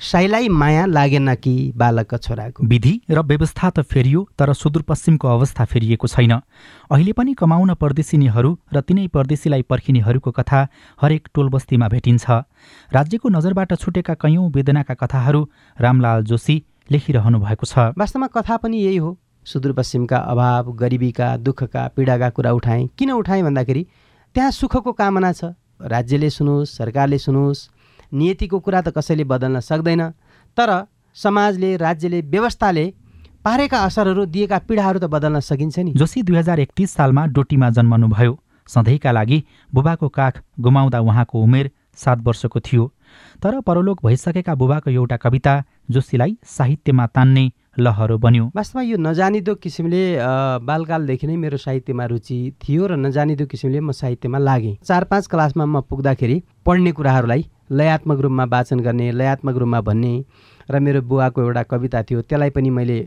साइलाई 0.00 0.48
माया 0.48 0.84
लागेन 0.86 1.34
कि 1.34 1.72
बालकका 1.76 2.16
छोराको? 2.16 2.64
विधि 2.64 2.92
र 3.10 3.20
व्यवस्था 3.20 3.70
त 3.70 3.82
फेरियो 3.82 4.26
तर 4.38 4.52
सुदूरपश्चिमको 4.52 5.28
अवस्था 5.28 5.64
फेरिएको 5.64 6.06
छैन। 6.06 6.32
अहिले 6.90 7.12
पनि 7.12 7.34
कमाउन 7.34 7.74
परदेशिनीहरू 7.74 8.50
र 8.74 8.80
तिनै 8.80 9.06
परदेशीलाई 9.08 9.62
पर्खिनेहरूको 9.62 10.30
कथा 10.30 10.60
हरेक 11.02 11.28
टोलबस्तीमा 11.34 11.88
भेटिन्छ। 11.88 12.30
राज्यको 12.92 13.28
नजरबाट 13.28 13.74
छुटेका 13.74 14.14
कैयौँ 14.14 14.50
वेदनाका 14.50 14.94
कथाहरू 14.94 15.48
रामलाल 15.76 16.24
जोशी 16.24 16.56
लेखिरहनु 16.90 17.38
भएको 17.38 17.66
छ। 17.66 17.92
वास्तवमा 17.98 18.26
कथा 18.26 18.56
पनि 18.56 18.78
यही 18.78 18.96
हो। 18.96 19.18
सुदूरपश्चिमका 19.46 20.18
अभाव 20.32 20.72
गरिबीका 20.72 21.36
दुःखका 21.36 21.88
पीडाका 21.96 22.30
कुरा 22.30 22.52
उठाएँ। 22.52 22.88
किन 22.98 23.10
उठाएँ 23.12 23.42
भन्दाखेरि 23.42 23.86
त्यहाँ 24.34 24.50
सुखको 24.50 24.92
कामना 24.92 25.32
छ। 25.32 25.52
राज्यले 25.84 26.30
सुनोस् 26.30 26.74
सरकारले 26.76 27.18
सुनोस् 27.18 27.68
नियतिको 28.12 28.58
कुरा 28.60 28.80
त 28.80 28.88
कसैले 28.96 29.24
बदल्न 29.24 29.60
सक्दैन 29.60 30.02
तर 30.56 30.70
समाजले 31.16 31.76
राज्यले 31.76 32.20
व्यवस्थाले 32.20 32.84
पारेका 33.44 33.78
असरहरू 33.78 34.24
दिएका 34.26 34.58
पीडाहरू 34.68 34.98
त 34.98 35.04
बदल्न 35.04 35.40
सकिन्छ 35.40 35.78
नि। 35.78 35.92
जोशी 35.92 36.22
दुई 36.22 36.36
हजार 36.36 36.60
एकतिस 36.60 36.90
सालमा 36.90 37.26
डोटीमा 37.26 37.70
जन्मनुभयो। 37.70 38.38
सधैँका 38.68 39.10
लागि 39.12 39.42
बुबाको 39.74 40.08
काख 40.08 40.42
गुमाउँदा 40.60 41.00
उहाँको 41.00 41.42
उमेर 41.42 41.70
सात 41.96 42.18
वर्षको 42.18 42.60
थियो। 42.60 42.84
तर 43.42 43.60
परलोक 43.60 44.04
भइसकेका 44.06 44.54
बुबाको 44.54 44.90
एउटा 44.90 45.16
कविता 45.16 45.54
जोशीलाई 45.90 46.36
साहित्यमा 46.46 47.06
तान्ने 47.06 47.44
लहरो 47.78 48.16
बन्यो। 48.18 48.44
वास्तवमा 48.56 48.82
यो 48.84 48.96
नजानिदो 49.00 49.54
किसिमले 49.56 50.02
बालकालदेखि 50.60 51.26
नै 51.26 51.36
मेरो 51.36 51.56
साहित्यमा 51.56 52.04
रुचि 52.04 52.36
थियो 52.60 52.86
र 52.86 52.96
नजानिदो 53.00 53.46
किसिमले 53.48 53.80
म 53.80 53.92
साहित्यमा 53.92 54.38
लागेँ। 54.38 54.76
चार 54.84 55.04
पाँच 55.08 55.26
क्लासमा 55.32 55.64
म 55.64 55.80
पुग्दाखेरि 55.88 56.36
पढ्ने 56.66 56.92
कुराहरूलाई 56.92 57.42
लयात्मक 57.72 58.18
रूपमा 58.20 58.44
वाचन 58.44 58.80
गर्ने 58.84 59.10
लयात्मक 59.16 59.56
रूपमा 59.56 59.80
भन्ने 59.80 60.14
र 60.68 60.78
मेरो 60.78 61.00
बुवाको 61.08 61.40
एउटा 61.42 61.62
कविता 61.72 62.02
थियो 62.04 62.20
त्यसलाई 62.28 62.50
पनि 62.52 62.70
मैले 62.70 62.98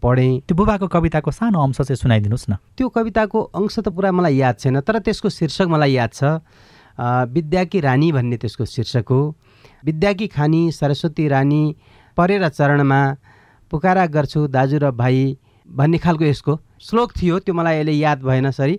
पढेँ। 0.00 0.48
त्यो 0.48 0.56
बुबाको 0.56 0.86
कविताको 0.88 1.30
सानो 1.30 1.60
अंश 1.60 1.84
चाहिँ 1.84 2.00
सुनाइदिनुहोस् 2.00 2.48
न। 2.48 2.56
त्यो 2.80 2.88
कविताको 2.88 3.38
अंश 3.60 3.76
त 3.84 3.88
पुरा 3.92 4.08
मलाई 4.08 4.36
याद 4.40 4.56
छैन 4.56 4.80
तर 4.80 5.04
त्यसको 5.04 5.28
शीर्षक 5.28 5.68
मलाई 5.68 5.92
याद 6.00 6.10
छ 6.16 6.40
विद्याकी 7.28 7.80
रानी 7.80 8.08
भन्ने 8.12 8.36
त्यसको 8.40 8.64
शीर्षक 8.64 9.04
हो। 9.04 9.20
विद्याकी 9.84 10.26
खानी 10.32 10.62
सरस्वती 10.72 11.28
रानी 11.28 11.62
परेर 12.16 12.48
चरणमा 12.48 13.02
पुकारा 13.74 14.06
गर्छु 14.06 14.46
दाजु 14.54 14.78
र 14.78 14.90
भाइ 14.94 15.36
भन्ने 15.66 15.98
खालको 15.98 16.24
यसको 16.24 16.52
श्लोक 16.78 17.12
थियो 17.18 17.38
त्यो 17.42 17.54
मलाई 17.54 17.74
अहिले 17.82 17.92
याद 17.98 18.22
भएन 18.22 18.50
सरी। 18.54 18.78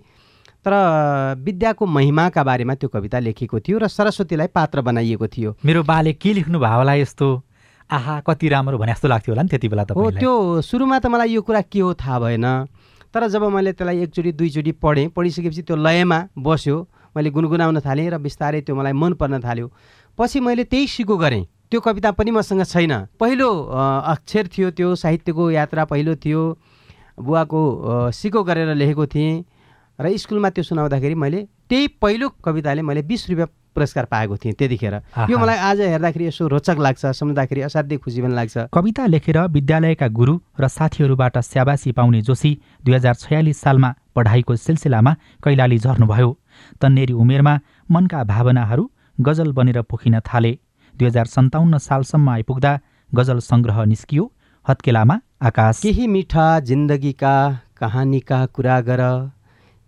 तर 0.64 0.74
विद्याको 1.44 1.86
महिमाका 1.86 2.44
बारेमा 2.44 2.74
त्यो 2.80 2.90
कविता 2.90 3.20
लेखेको 3.20 3.60
थियो 3.60 3.78
र 3.78 3.88
सरस्वतीलाई 3.92 4.48
पात्र 4.56 4.82
बनाइएको 4.82 5.28
थियो। 5.28 5.56
मेरो 5.66 5.84
बाले 5.84 6.14
के 6.16 6.34
लेख्नु 6.34 6.60
भयो 6.60 6.78
होला 6.80 6.94
यस्तो? 7.04 7.28
आहा 7.92 8.20
कति 8.24 8.50
राम्रो 8.50 8.78
भने 8.78 8.92
जस्तो 8.94 9.08
लाग्थ्यो 9.08 9.34
होला 9.36 9.44
नि 9.44 9.50
त्यति 9.50 9.68
बेला 9.68 9.84
त 9.84 9.92
हो 9.94 10.10
त्यो 10.16 10.62
सुरुमा 10.64 10.98
त 11.00 11.06
मलाई 11.12 11.30
यो 11.36 11.42
कुरा 11.44 11.62
के 11.68 11.80
हो 11.84 11.94
थाहा 11.94 12.20
भएन। 12.20 12.48
तर 13.14 13.28
जब 13.30 13.44
मैले 13.52 13.72
त्यसलाई 13.76 14.00
एकचोटि 14.08 14.32
दुईचोटि 14.32 14.72
पढेँ 14.80 15.08
पढिसकेपछि 15.12 15.62
त्यो 15.70 15.76
लयमा 15.76 16.20
बस्यो 16.40 16.78
मैले 17.14 17.30
गुनगुनाउन 17.30 17.80
थालेँ 17.86 18.10
र 18.10 18.18
बिस्तारै 18.18 18.62
त्यो 18.66 18.76
मलाई 18.76 18.94
मन 18.96 19.14
पर्न 19.20 19.40
थाल्यो। 19.44 19.68
पछि 20.18 20.40
मैले 20.40 20.64
त्यही 20.66 20.88
सिको 20.88 21.18
गरेँ। 21.18 21.46
त्यो 21.72 21.80
कविता 21.82 22.12
पनि 22.12 22.32
मसँग 22.32 22.64
छैन। 22.64 22.94
पहिलो 23.20 23.50
अक्षर 24.14 24.48
थियो 24.48 24.70
त्यो 24.72 24.96
साहित्यको 24.96 25.44
यात्रा 25.52 25.86
पहिलो 25.86 26.16
थियो। 26.16 26.42
बुवाको 27.18 27.62
सिको 28.12 28.44
गरेर 28.44 28.76
लेखेको 28.76 29.06
थिएँ 29.08 29.44
र 30.00 30.18
स्कुलमा 30.18 30.50
त्यो 30.50 30.64
सुनाउँदाखेरि 30.64 31.16
मैले 31.16 31.48
त्यही 31.70 31.88
पहिलो 32.02 32.30
कविताले 32.44 32.82
मैले 32.82 33.02
बिस 33.02 33.30
रुपियाँ 33.30 33.48
पुरस्कार 33.76 34.06
पाएको 34.06 34.36
थिएँ 34.38 34.54
त्यतिखेर। 34.54 34.96
यो 35.30 35.38
मलाई 35.38 35.58
आज 35.58 35.82
हेर्दाखेरि 35.82 36.26
यसो 36.28 36.48
रोचक 36.48 36.78
लाग्छ 36.80 37.06
सम्झँदाखेरि 37.16 37.62
असाध्यै 37.62 37.98
खुसी 38.00 38.22
पनि 38.22 38.36
लाग्छ। 38.36 38.58
कविता 38.72 39.06
लेखेर 39.08 39.40
विद्यालयका 39.48 40.08
गुरु 40.12 40.36
र 40.60 40.68
साथीहरूबाट 40.68 41.38
स्याबासी 41.40 41.92
पाउने 41.92 42.22
जोशी 42.22 42.52
दुई 42.84 42.94
हजार 42.96 43.16
छयालिस 43.16 43.62
सालमा 43.62 43.90
पढाइको 44.16 44.56
सिलसिलामा 44.56 45.14
कैलाली 45.44 45.78
झर्नुभयो। 45.80 46.30
तन्नेरी 46.82 47.14
उमेरमा 47.14 47.54
मनका 47.92 48.24
भावनाहरू 48.24 48.84
गजल 49.20 49.52
बनेर 49.52 49.82
पोखिन 49.88 50.20
थाले। 50.20 50.52
दुई 51.00 51.08
हजार 51.08 51.26
सन्ताउन्न 51.28 51.78
सालसम्म 51.78 52.30
आइपुग्दा 52.30 52.72
गजल 53.12 53.40
सङ्ग्रह 53.40 53.84
निस्कियो। 53.86 54.32
हत्केलामा 54.66 55.16
आकाश। 55.42 55.80
केही 55.82 56.06
मिठा 56.08 56.46
जिन्दगीका 56.60 57.34
कहानीका 57.78 58.46
कुरा 58.56 58.80
गर। 58.82 59.02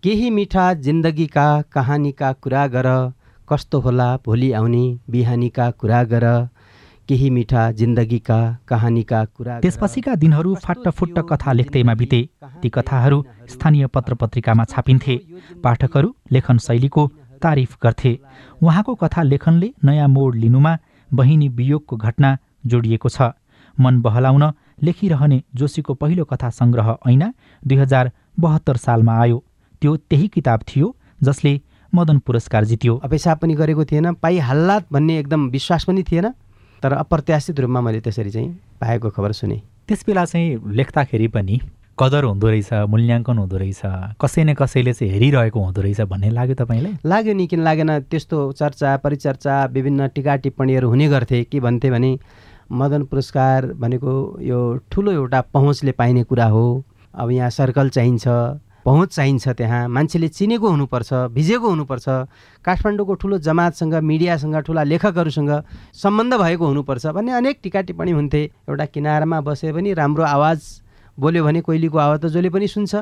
केही 0.02 0.28
मिठा 0.30 0.64
जिन्दगीका 0.86 1.46
कहानीका 1.72 2.32
कुरा 2.44 2.66
गर। 2.66 2.88
कस्तो 3.48 3.80
होला 3.80 4.08
भोलि 4.26 4.50
आउने 4.52 4.84
बिहानीका 5.10 5.70
कुरा 5.80 6.02
गर। 6.04 6.26
केही 7.08 7.30
मिठा 7.30 7.70
जिन्दगीका 7.72 8.38
कहानीका 8.68 9.24
कुरा 9.24 9.58
त्यसपछिका 9.60 10.14
दिनहरू 10.14 10.54
फाट्टफुट्ट 10.64 11.18
कथा 11.30 11.52
लेख्दैमा 11.52 11.94
बिते। 11.94 12.20
ती 12.62 12.68
कथाहरू 12.68 13.24
स्थानीय 13.48 13.86
पत्र 13.86 14.14
पत्रिकामा 14.20 14.64
छापिन्थे 14.64 15.16
पाठकहरू 15.64 16.14
लेखन 16.32 16.58
शैलीको 16.66 17.06
तारिफ 17.42 17.76
गर्थे। 17.82 18.12
उहाँको 18.62 18.94
कथा 18.94 19.22
लेखनले 19.22 19.72
नयाँ 19.84 20.08
मोड 20.08 20.34
लिनुमा 20.36 20.76
बहिनी 21.12 21.48
वियोगको 21.50 21.96
घटना 21.96 22.36
जोडिएको 22.66 23.08
छ। 23.08 23.30
मन 23.76 24.00
बहलाउन 24.02 24.52
लेखिरहने 24.82 25.42
जोशीको 25.54 25.94
पहिलो 25.94 26.24
कथा 26.24 26.50
सङ्ग्रह 26.50 26.96
ऐना 27.08 27.32
दुई 27.62 27.76
हजार 27.78 28.10
बहत्तर 28.40 28.76
सालमा 28.76 29.14
आयो। 29.20 29.42
त्यो 29.82 29.96
त्यही 29.96 30.28
किताब 30.28 30.60
थियो 30.68 30.94
जसले 31.22 31.60
मदन 31.92 32.18
पुरस्कार 32.18 32.64
जित्यो। 32.64 32.96
अपेक्षा 33.04 33.34
पनि 33.34 33.54
गरेको 33.54 33.84
थिएन 33.84 34.12
पाइहाल्ला 34.14 34.78
भन्ने 34.92 35.18
एकदम 35.18 35.48
विश्वास 35.48 35.84
पनि 35.84 36.02
थिएन 36.02 36.28
तर 36.82 36.92
अप्रत्याशित 36.94 37.60
रूपमा 37.60 37.80
मैले 37.80 38.00
त्यसरी 38.00 38.30
चाहिँ 38.30 38.48
पाएको 38.80 39.10
खबर 39.10 39.32
सुने। 39.32 39.60
त्यस 39.88 40.04
बेला 40.06 40.24
चाहिँ 40.24 40.74
लेख्दाखेरि 40.76 41.28
पनि 41.28 41.60
कदर 42.00 42.24
हुँदो 42.24 42.48
रहेछ 42.48 42.72
मूल्याङ्कन 42.90 43.38
हुँदो 43.38 43.56
रहेछ 43.58 43.80
कसै 44.22 44.42
न 44.44 44.54
कसैले 44.54 44.92
चाहिँ 44.94 45.12
हेरिरहेको 45.12 45.58
हुँदो 45.60 45.80
रहेछ 45.82 46.00
भन्ने 46.06 46.30
लाग्यो 46.30 46.54
तपाईँलाई? 46.54 46.94
लाग्यो 47.04 47.34
नि 47.34 47.46
किन 47.46 47.60
लागेन? 47.66 47.90
त्यस्तो 48.06 48.38
चर्चा 48.54 48.96
परिचर्चा 49.02 49.54
विभिन्न 49.74 50.06
टिका 50.14 50.36
टिप्पणीहरू 50.46 50.88
हुने 50.88 51.08
गर्थे 51.08 51.42
के 51.50 51.60
भन्थे 51.60 51.90
भने 51.90 52.18
मदन 52.70 53.02
पुरस्कार 53.10 53.66
भनेको 53.82 54.14
यो 54.46 54.58
ठुलो 54.92 55.12
एउटा 55.12 55.40
पहुँचले 55.50 55.92
पाइने 55.98 56.22
कुरा 56.30 56.46
हो। 56.46 56.64
अब 57.14 57.30
यहाँ 57.30 57.50
सर्कल 57.50 57.88
चाहिन्छ 57.90 58.24
पहुँच 58.84 59.14
चाहिन्छ 59.14 59.48
त्यहाँ। 59.58 59.88
मान्छेले 59.88 60.28
चिनेको 60.28 60.68
हुनुपर्छ 60.70 61.12
भिजेको 61.34 61.68
हुनुपर्छ। 61.68 62.08
काठमाडौँको 62.64 63.14
ठुलो 63.14 63.38
जमातसँग 63.42 63.94
मिडियासँग 63.94 64.56
ठुला 64.66 64.82
लेखकहरूसँग 64.86 65.50
सम्बन्ध 66.02 66.34
भएको 66.34 66.66
हुनुपर्छ 66.66 67.06
भन्ने 67.06 67.32
अनेक 67.32 67.58
टिका 67.62 67.80
टिप्पणी 67.90 68.12
हुन्थे। 68.12 68.42
एउटा 68.68 68.84
किनारमा 68.86 69.40
बसे 69.40 69.72
पनि 69.72 69.92
राम्रो 69.98 70.24
आवाज 70.24 70.86
बोल्यो 71.18 71.44
भने 71.44 71.60
कोइलीको 71.60 71.98
आवाज 71.98 72.18
त 72.20 72.26
जसले 72.26 72.50
पनि 72.50 72.68
सुन्छ 72.68 72.94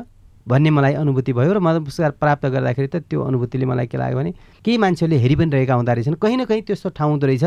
भन्ने 0.47 0.69
मलाई 0.69 0.93
अनुभूति 0.93 1.33
भयो 1.33 1.53
र 1.53 1.59
मदन 1.59 1.83
पुरस्कार 1.83 2.11
प्राप्त 2.23 2.45
गर्दाखेरि 2.45 2.87
त 2.87 2.95
त्यो 3.09 3.21
अनुभूतिले 3.21 3.65
मलाई 3.65 3.87
के 3.87 3.97
लाग्यो 3.97 4.17
भने 4.17 4.31
केही 4.65 4.77
मान्छेहरूले 4.77 5.17
हेरि 5.21 5.35
पनि 5.35 5.51
रहेका 5.51 5.73
हुँदो 5.73 5.93
रहेछन् 5.93 6.15
कहीँ 6.21 6.37
न 6.37 6.45
कहीँ 6.45 6.61
त्यस्तो 6.67 6.89
ठाउँ 6.97 7.11
हुँदो 7.11 7.27
रहेछ 7.27 7.45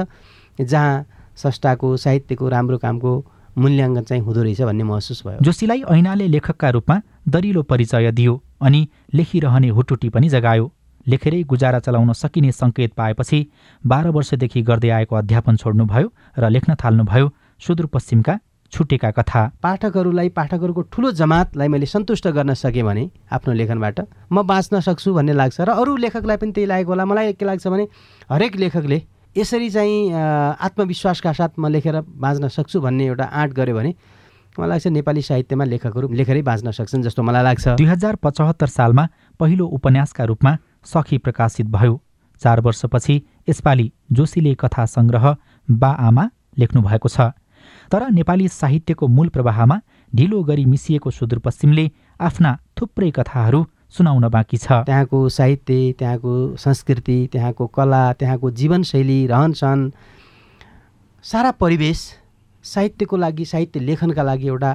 जहाँ 0.61 1.05
संस्थाको 1.37 1.97
साहित्यको 1.97 2.49
राम्रो 2.49 2.79
कामको 2.79 3.13
मूल्याङ्कन 3.59 4.03
चाहिँ 4.05 4.23
हुँदो 4.23 4.43
रहेछ 4.43 4.61
भन्ने 4.63 4.85
महसुस 4.85 5.23
भयो। 5.27 5.39
जोशीलाई 5.43 5.83
ऐनाले 5.91 6.27
लेखकका 6.29 6.69
रूपमा 6.71 7.01
दरिलो 7.29 7.63
परिचय 7.63 8.11
दियो 8.13 8.35
अनि 8.63 8.81
लेखिरहने 9.15 9.69
हुटुटी 9.69 10.09
पनि 10.09 10.29
जगायो। 10.29 10.71
लेखेरै 11.09 11.43
गुजारा 11.51 11.79
चलाउन 11.81 12.13
सकिने 12.13 12.53
सङ्केत 12.53 12.93
पाएपछि 12.95 13.39
बाह्र 13.85 14.09
वर्षदेखि 14.17 14.63
गर्दै 14.63 14.91
आएको 15.01 15.17
अध्यापन 15.17 15.57
छोड्नुभयो 15.57 16.13
र 16.39 16.51
लेख्न 16.51 16.75
थाल्नुभयो। 16.85 17.27
सुदूरपश्चिमका 17.61 18.39
छुटेका 18.73 19.11
कथा 19.11 19.41
पाठकहरूलाई 19.63 20.29
पाठकहरूको 20.31 20.83
ठुलो 20.95 21.11
जमातलाई 21.13 21.69
मैले 21.69 21.87
सन्तुष्ट 21.87 22.29
गर्न 22.29 22.55
सकेँ 22.55 22.83
भने 22.83 23.11
आफ्नो 23.33 23.53
लेखनबाट 23.55 24.01
म 24.33 24.43
बाँच्न 24.43 24.81
सक्छु 24.81 25.15
भन्ने 25.15 25.33
लाग्छ 25.33 25.61
र 25.61 25.71
अरू 25.73 25.97
लेखकलाई 25.97 26.37
पनि 26.37 26.53
त्यही 26.53 26.67
लागेको 26.67 26.91
होला। 26.91 27.05
मलाई 27.05 27.33
के 27.35 27.45
लाग्छ 27.45 27.67
भने 27.67 27.85
हरेक 28.31 28.57
लेखकले 28.57 29.03
यसरी 29.37 29.71
चाहिँ 29.71 30.13
आत्मविश्वासका 30.61 31.33
साथ 31.33 31.59
म 31.59 31.69
लेखेर 31.69 32.01
बाँच्न 32.01 32.49
सक्छु 32.49 32.81
भन्ने 32.81 33.07
एउटा 33.07 33.25
आँट 33.25 33.53
गऱ्यो 33.55 33.75
भने 33.77 33.95
मलाई 34.59 34.69
लाग्छ 34.69 34.87
नेपाली 34.87 35.23
साहित्यमा 35.23 35.65
लेखकहरू 35.65 36.09
लेखेरै 36.11 36.43
बाँच्न 36.43 36.71
सक्छन् 36.71 37.03
जस्तो 37.03 37.23
मलाई 37.23 37.43
लाग्छ। 37.43 37.69
दुई 37.79 37.87
हजार 37.87 38.17
पचहत्तर 38.23 38.67
सालमा 38.69 39.05
पहिलो 39.41 39.67
उपन्यासका 39.67 40.25
रूपमा 40.25 40.57
सखी 40.85 41.19
प्रकाशित 41.19 41.67
भयो। 41.69 42.01
चार 42.43 42.61
वर्षपछि 42.61 43.15
यसपालि 43.49 43.91
जोशीले 44.13 44.55
कथा 44.55 44.85
सङ्ग्रह 44.87 45.25
बा 45.69 45.91
आमा 46.09 46.25
लेख्नु 46.59 46.83
भएको 46.83 47.09
छ। 47.09 47.31
तर 47.90 48.11
नेपाली 48.11 48.48
साहित्यको 48.50 49.07
मूल 49.09 49.29
प्रवाहमा 49.29 49.81
ढिलो 50.12 50.42
गरी 50.44 50.64
मिसिएको 50.64 51.11
सुदूरपश्चिमले 51.11 51.90
आफ्ना 52.20 52.50
थुप्रै 52.81 53.11
कथाहरू 53.11 53.61
सुनाउन 53.90 54.29
बाँकी 54.29 54.57
छ। 54.57 54.87
त्यहाँको 54.87 55.29
साहित्य 55.29 55.92
त्यहाँको 55.98 56.35
संस्कृति 56.57 57.18
त्यहाँको 57.33 57.66
कला 57.66 58.03
त्यहाँको 58.12 58.50
जीवनशैली 58.50 59.26
रहनसहन 59.26 59.90
सारा 61.24 61.50
परिवेश 61.59 61.98
साहित्यको 62.64 63.16
लागि 63.16 63.44
साहित्य 63.44 63.81
लेखनका 63.81 64.22
लागि 64.22 64.46
एउटा 64.46 64.72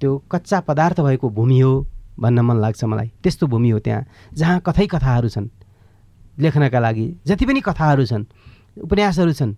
त्यो 0.00 0.16
कच्चा 0.32 0.60
पदार्थ 0.68 1.00
भएको 1.00 1.30
भूमि 1.30 1.60
हो 1.60 1.72
भन्न 2.20 2.40
मन 2.40 2.60
लाग्छ 2.60 2.84
मलाई। 2.84 3.10
त्यस्तो 3.22 3.46
भूमि 3.46 3.70
हो 3.70 3.78
त्यहाँ 3.78 4.04
जहाँ 4.34 4.60
कथै 4.60 4.86
कथाहरू 4.86 5.28
छन् 5.28 5.48
लेख्नका 6.38 6.78
लागि। 6.80 7.06
जति 7.26 7.46
पनि 7.46 7.60
कथाहरू 7.60 8.04
छन् 8.04 8.24
उपन्यासहरू 8.76 9.32
छन् 9.32 9.54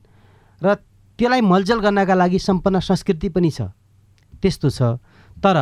र 0.62 0.76
त्यसलाई 1.22 1.40
मलजल 1.40 1.78
गर्नका 1.78 2.14
लागि 2.14 2.38
सम्पन्न 2.42 2.78
संस्कृति 2.82 3.28
पनि 3.30 3.50
छ। 3.50 3.70
त्यस्तो 4.42 4.68
छ। 4.68 4.98
तर 5.38 5.56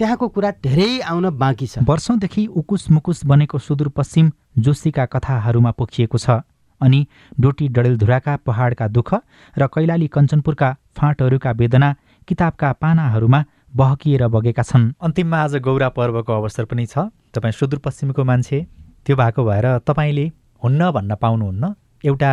त्यहाँको 0.00 0.26
कुरा 0.32 0.50
धेरै 0.64 0.88
आउन 1.04 1.36
बाँकी 1.36 1.66
छ। 1.66 1.84
वर्षौँदेखि 1.84 2.46
उकुस 2.56 2.90
मुकुस 2.90 3.24
बनेको 3.28 3.58
सुदूरपश्चिम 3.60 4.32
जोशीका 4.56 5.04
कथाहरूमा 5.12 5.70
पोखिएको 5.76 6.16
छ 6.16 6.40
अनि 6.80 7.00
डोटी 7.36 7.68
डडेलधुराका 7.76 8.36
पहाडका 8.40 8.88
दुःख 8.88 9.10
र 9.52 9.66
कैलाली 9.68 10.08
कञ्चनपुरका 10.08 10.68
फाँटहरूका 10.96 11.50
वेदना 11.60 11.94
किताबका 12.28 12.72
पानाहरूमा 12.80 13.44
बहकिएर 13.76 14.26
बगेका 14.32 14.62
छन्। 14.64 14.92
अन्तिममा 14.96 15.38
आज 15.44 15.56
गौरा 15.60 15.88
पर्वको 15.92 16.32
अवसर 16.32 16.64
पनि 16.64 16.86
छ। 16.86 17.12
तपाईँ 17.36 17.52
सुदूरपश्चिमको 17.52 18.24
मान्छे 18.24 18.58
त्यो 19.04 19.16
भएको 19.16 19.44
भएर 19.44 19.66
तपाईँले 19.84 20.26
हुन्न 20.62 20.80
भन्न 20.90 21.14
पाउनुहुन्न। 21.20 21.64
एउटा 22.06 22.32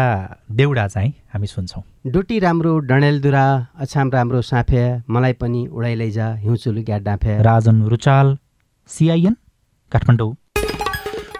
देउडा 0.52 0.88
चाहिँ 0.88 1.12
हामी 1.34 1.48
सुन्छौँ। 1.48 1.84
डोटी 2.14 2.38
राम्रो 2.40 2.78
डणेलदुरा 2.90 3.46
अछाम 3.80 4.10
राम्रो 4.12 4.42
साँफे 4.42 4.84
मलाई 5.10 5.34
पनि 5.34 5.66
उडाइ 5.68 5.96
लैजा 5.96 6.28
हिउँचुलु 6.36 6.82
ग्या 6.84 6.98
डाँफे। 7.00 7.42
राजन 7.42 7.82
रुचाल 7.90 8.38
सिआइएन 8.88 9.36
काठमाडौँ। 9.92 10.32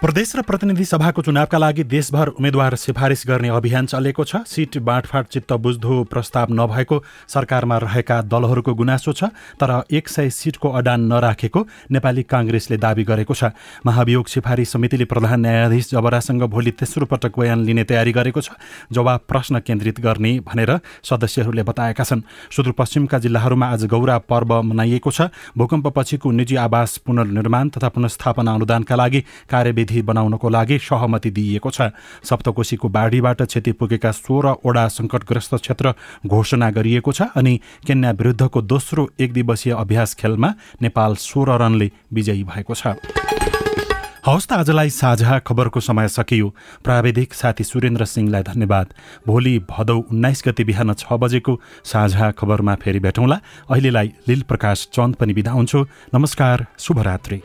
प्रदेश 0.04 0.36
र 0.36 0.42
प्रतिनिधि 0.44 0.84
सभाको 0.84 1.22
चुनावका 1.24 1.58
लागि 1.58 1.84
देशभर 1.88 2.28
उम्मेद्वार 2.36 2.74
सिफारिस 2.76 3.22
गर्ने 3.26 3.48
अभियान 3.48 3.86
चलेको 3.88 4.24
छ। 4.24 4.36
सिट 4.44 4.76
बाँडफाँड 4.84 5.26
चित्त 5.32 5.52
बुझ्दो 5.56 6.02
प्रस्ताव 6.12 6.52
नभएको 6.52 6.96
सरकारमा 7.24 7.78
रहेका 7.78 8.20
दलहरूको 8.28 8.74
गुनासो 8.76 9.12
छ 9.14 9.32
तर 9.56 9.72
एक 9.88 10.08
सय 10.08 10.28
सिटको 10.30 10.68
अडान 10.70 11.08
नराखेको 11.08 11.60
नेपाली 11.88 12.22
काङ्ग्रेसले 12.22 12.76
दावी 12.76 13.04
गरेको 13.04 13.32
छ। 13.32 13.56
महाभियोग 13.80 14.26
सिफारिस 14.28 14.72
समितिले 14.72 15.04
प्रधान 15.08 15.40
न्यायाधीश 15.40 15.90
जबरासँग 15.90 16.42
भोलि 16.52 16.70
तेस्रो 16.76 17.08
पटक 17.08 17.40
बयान 17.40 17.64
लिने 17.64 17.84
तयारी 17.88 18.12
गरेको 18.12 18.40
छ 18.44 18.60
जवाब 18.92 19.24
प्रश्न 19.24 19.64
केन्द्रित 19.64 20.04
गर्ने 20.04 20.34
भनेर 20.44 20.84
सदस्यहरूले 21.00 21.64
बताएका 21.64 22.04
छन्। 22.04 22.22
सुदूरपश्चिमका 22.52 23.18
जिल्लाहरूमा 23.24 23.66
आज 23.72 23.88
गौरा 23.88 24.18
पर्व 24.28 24.52
मनाइएको 24.68 25.10
छ। 25.10 25.32
भूकम्पपछिको 25.56 26.28
निजी 26.28 26.56
आवास 26.60 27.00
पुनर्निर्माण 27.08 27.68
तथा 27.72 27.88
पुनस्थापना 27.88 28.52
अनुदानका 28.52 28.94
लागि 28.94 29.24
कार्यविधि 29.48 29.92
विधि 29.94 30.02
बनाउनको 30.02 30.48
लागि 30.48 30.78
सहमति 30.80 31.30
दिइएको 31.30 31.70
छ। 31.70 31.90
सप्तकोशीको 32.24 32.88
बाढीबाट 32.88 33.42
क्षति 33.44 33.72
पुगेका 33.72 34.10
सोह्रवटा 34.12 34.88
सङ्कटग्रस्त 34.88 35.54
क्षेत्र 35.54 35.94
घोषणा 36.26 36.70
गरिएको 36.70 37.12
छ 37.12 37.30
अनि 37.36 37.60
केन्या 37.86 38.10
विरुद्धको 38.10 38.62
दोस्रो 38.62 39.08
एक 39.20 39.32
दिवसीय 39.32 39.72
अभ्यास 39.74 40.14
खेलमा 40.14 40.54
नेपाल 40.82 41.14
सोह्र 41.16 41.58
रनले 41.62 41.90
विजयी 42.12 42.44
भएको 42.44 42.74
छ। 42.74 42.98
हवस् 44.24 44.46
त 44.48 44.52
आजलाई 44.56 44.90
साझा 44.90 45.38
खबरको 45.38 45.80
समय 45.84 46.08
सकियो। 46.08 46.48
प्राविधिक 46.84 47.34
साथी 47.34 47.64
सुरेन्द्र 47.64 48.04
सिंहलाई 48.04 48.42
धन्यवाद। 48.42 48.94
भोलि 49.26 49.58
भदौ 49.70 49.96
उन्नाइस 50.08 50.42
गति 50.48 50.64
बिहान 50.64 50.94
छ 50.96 51.12
बजेको 51.12 51.60
साझा 51.84 52.30
खबरमा 52.32 52.74
फेरि 52.80 53.00
भेटौँला। 53.04 53.40
अहिलेलाई 53.68 54.12
लिल 54.28 54.42
प्रकाश 54.48 54.88
चन्द 54.92 55.14
पनि 55.20 55.32
बिदा 55.34 55.52
हुन्छु। 55.52 55.84
नमस्कार 56.14 56.66
शुभरात्री। 56.78 57.42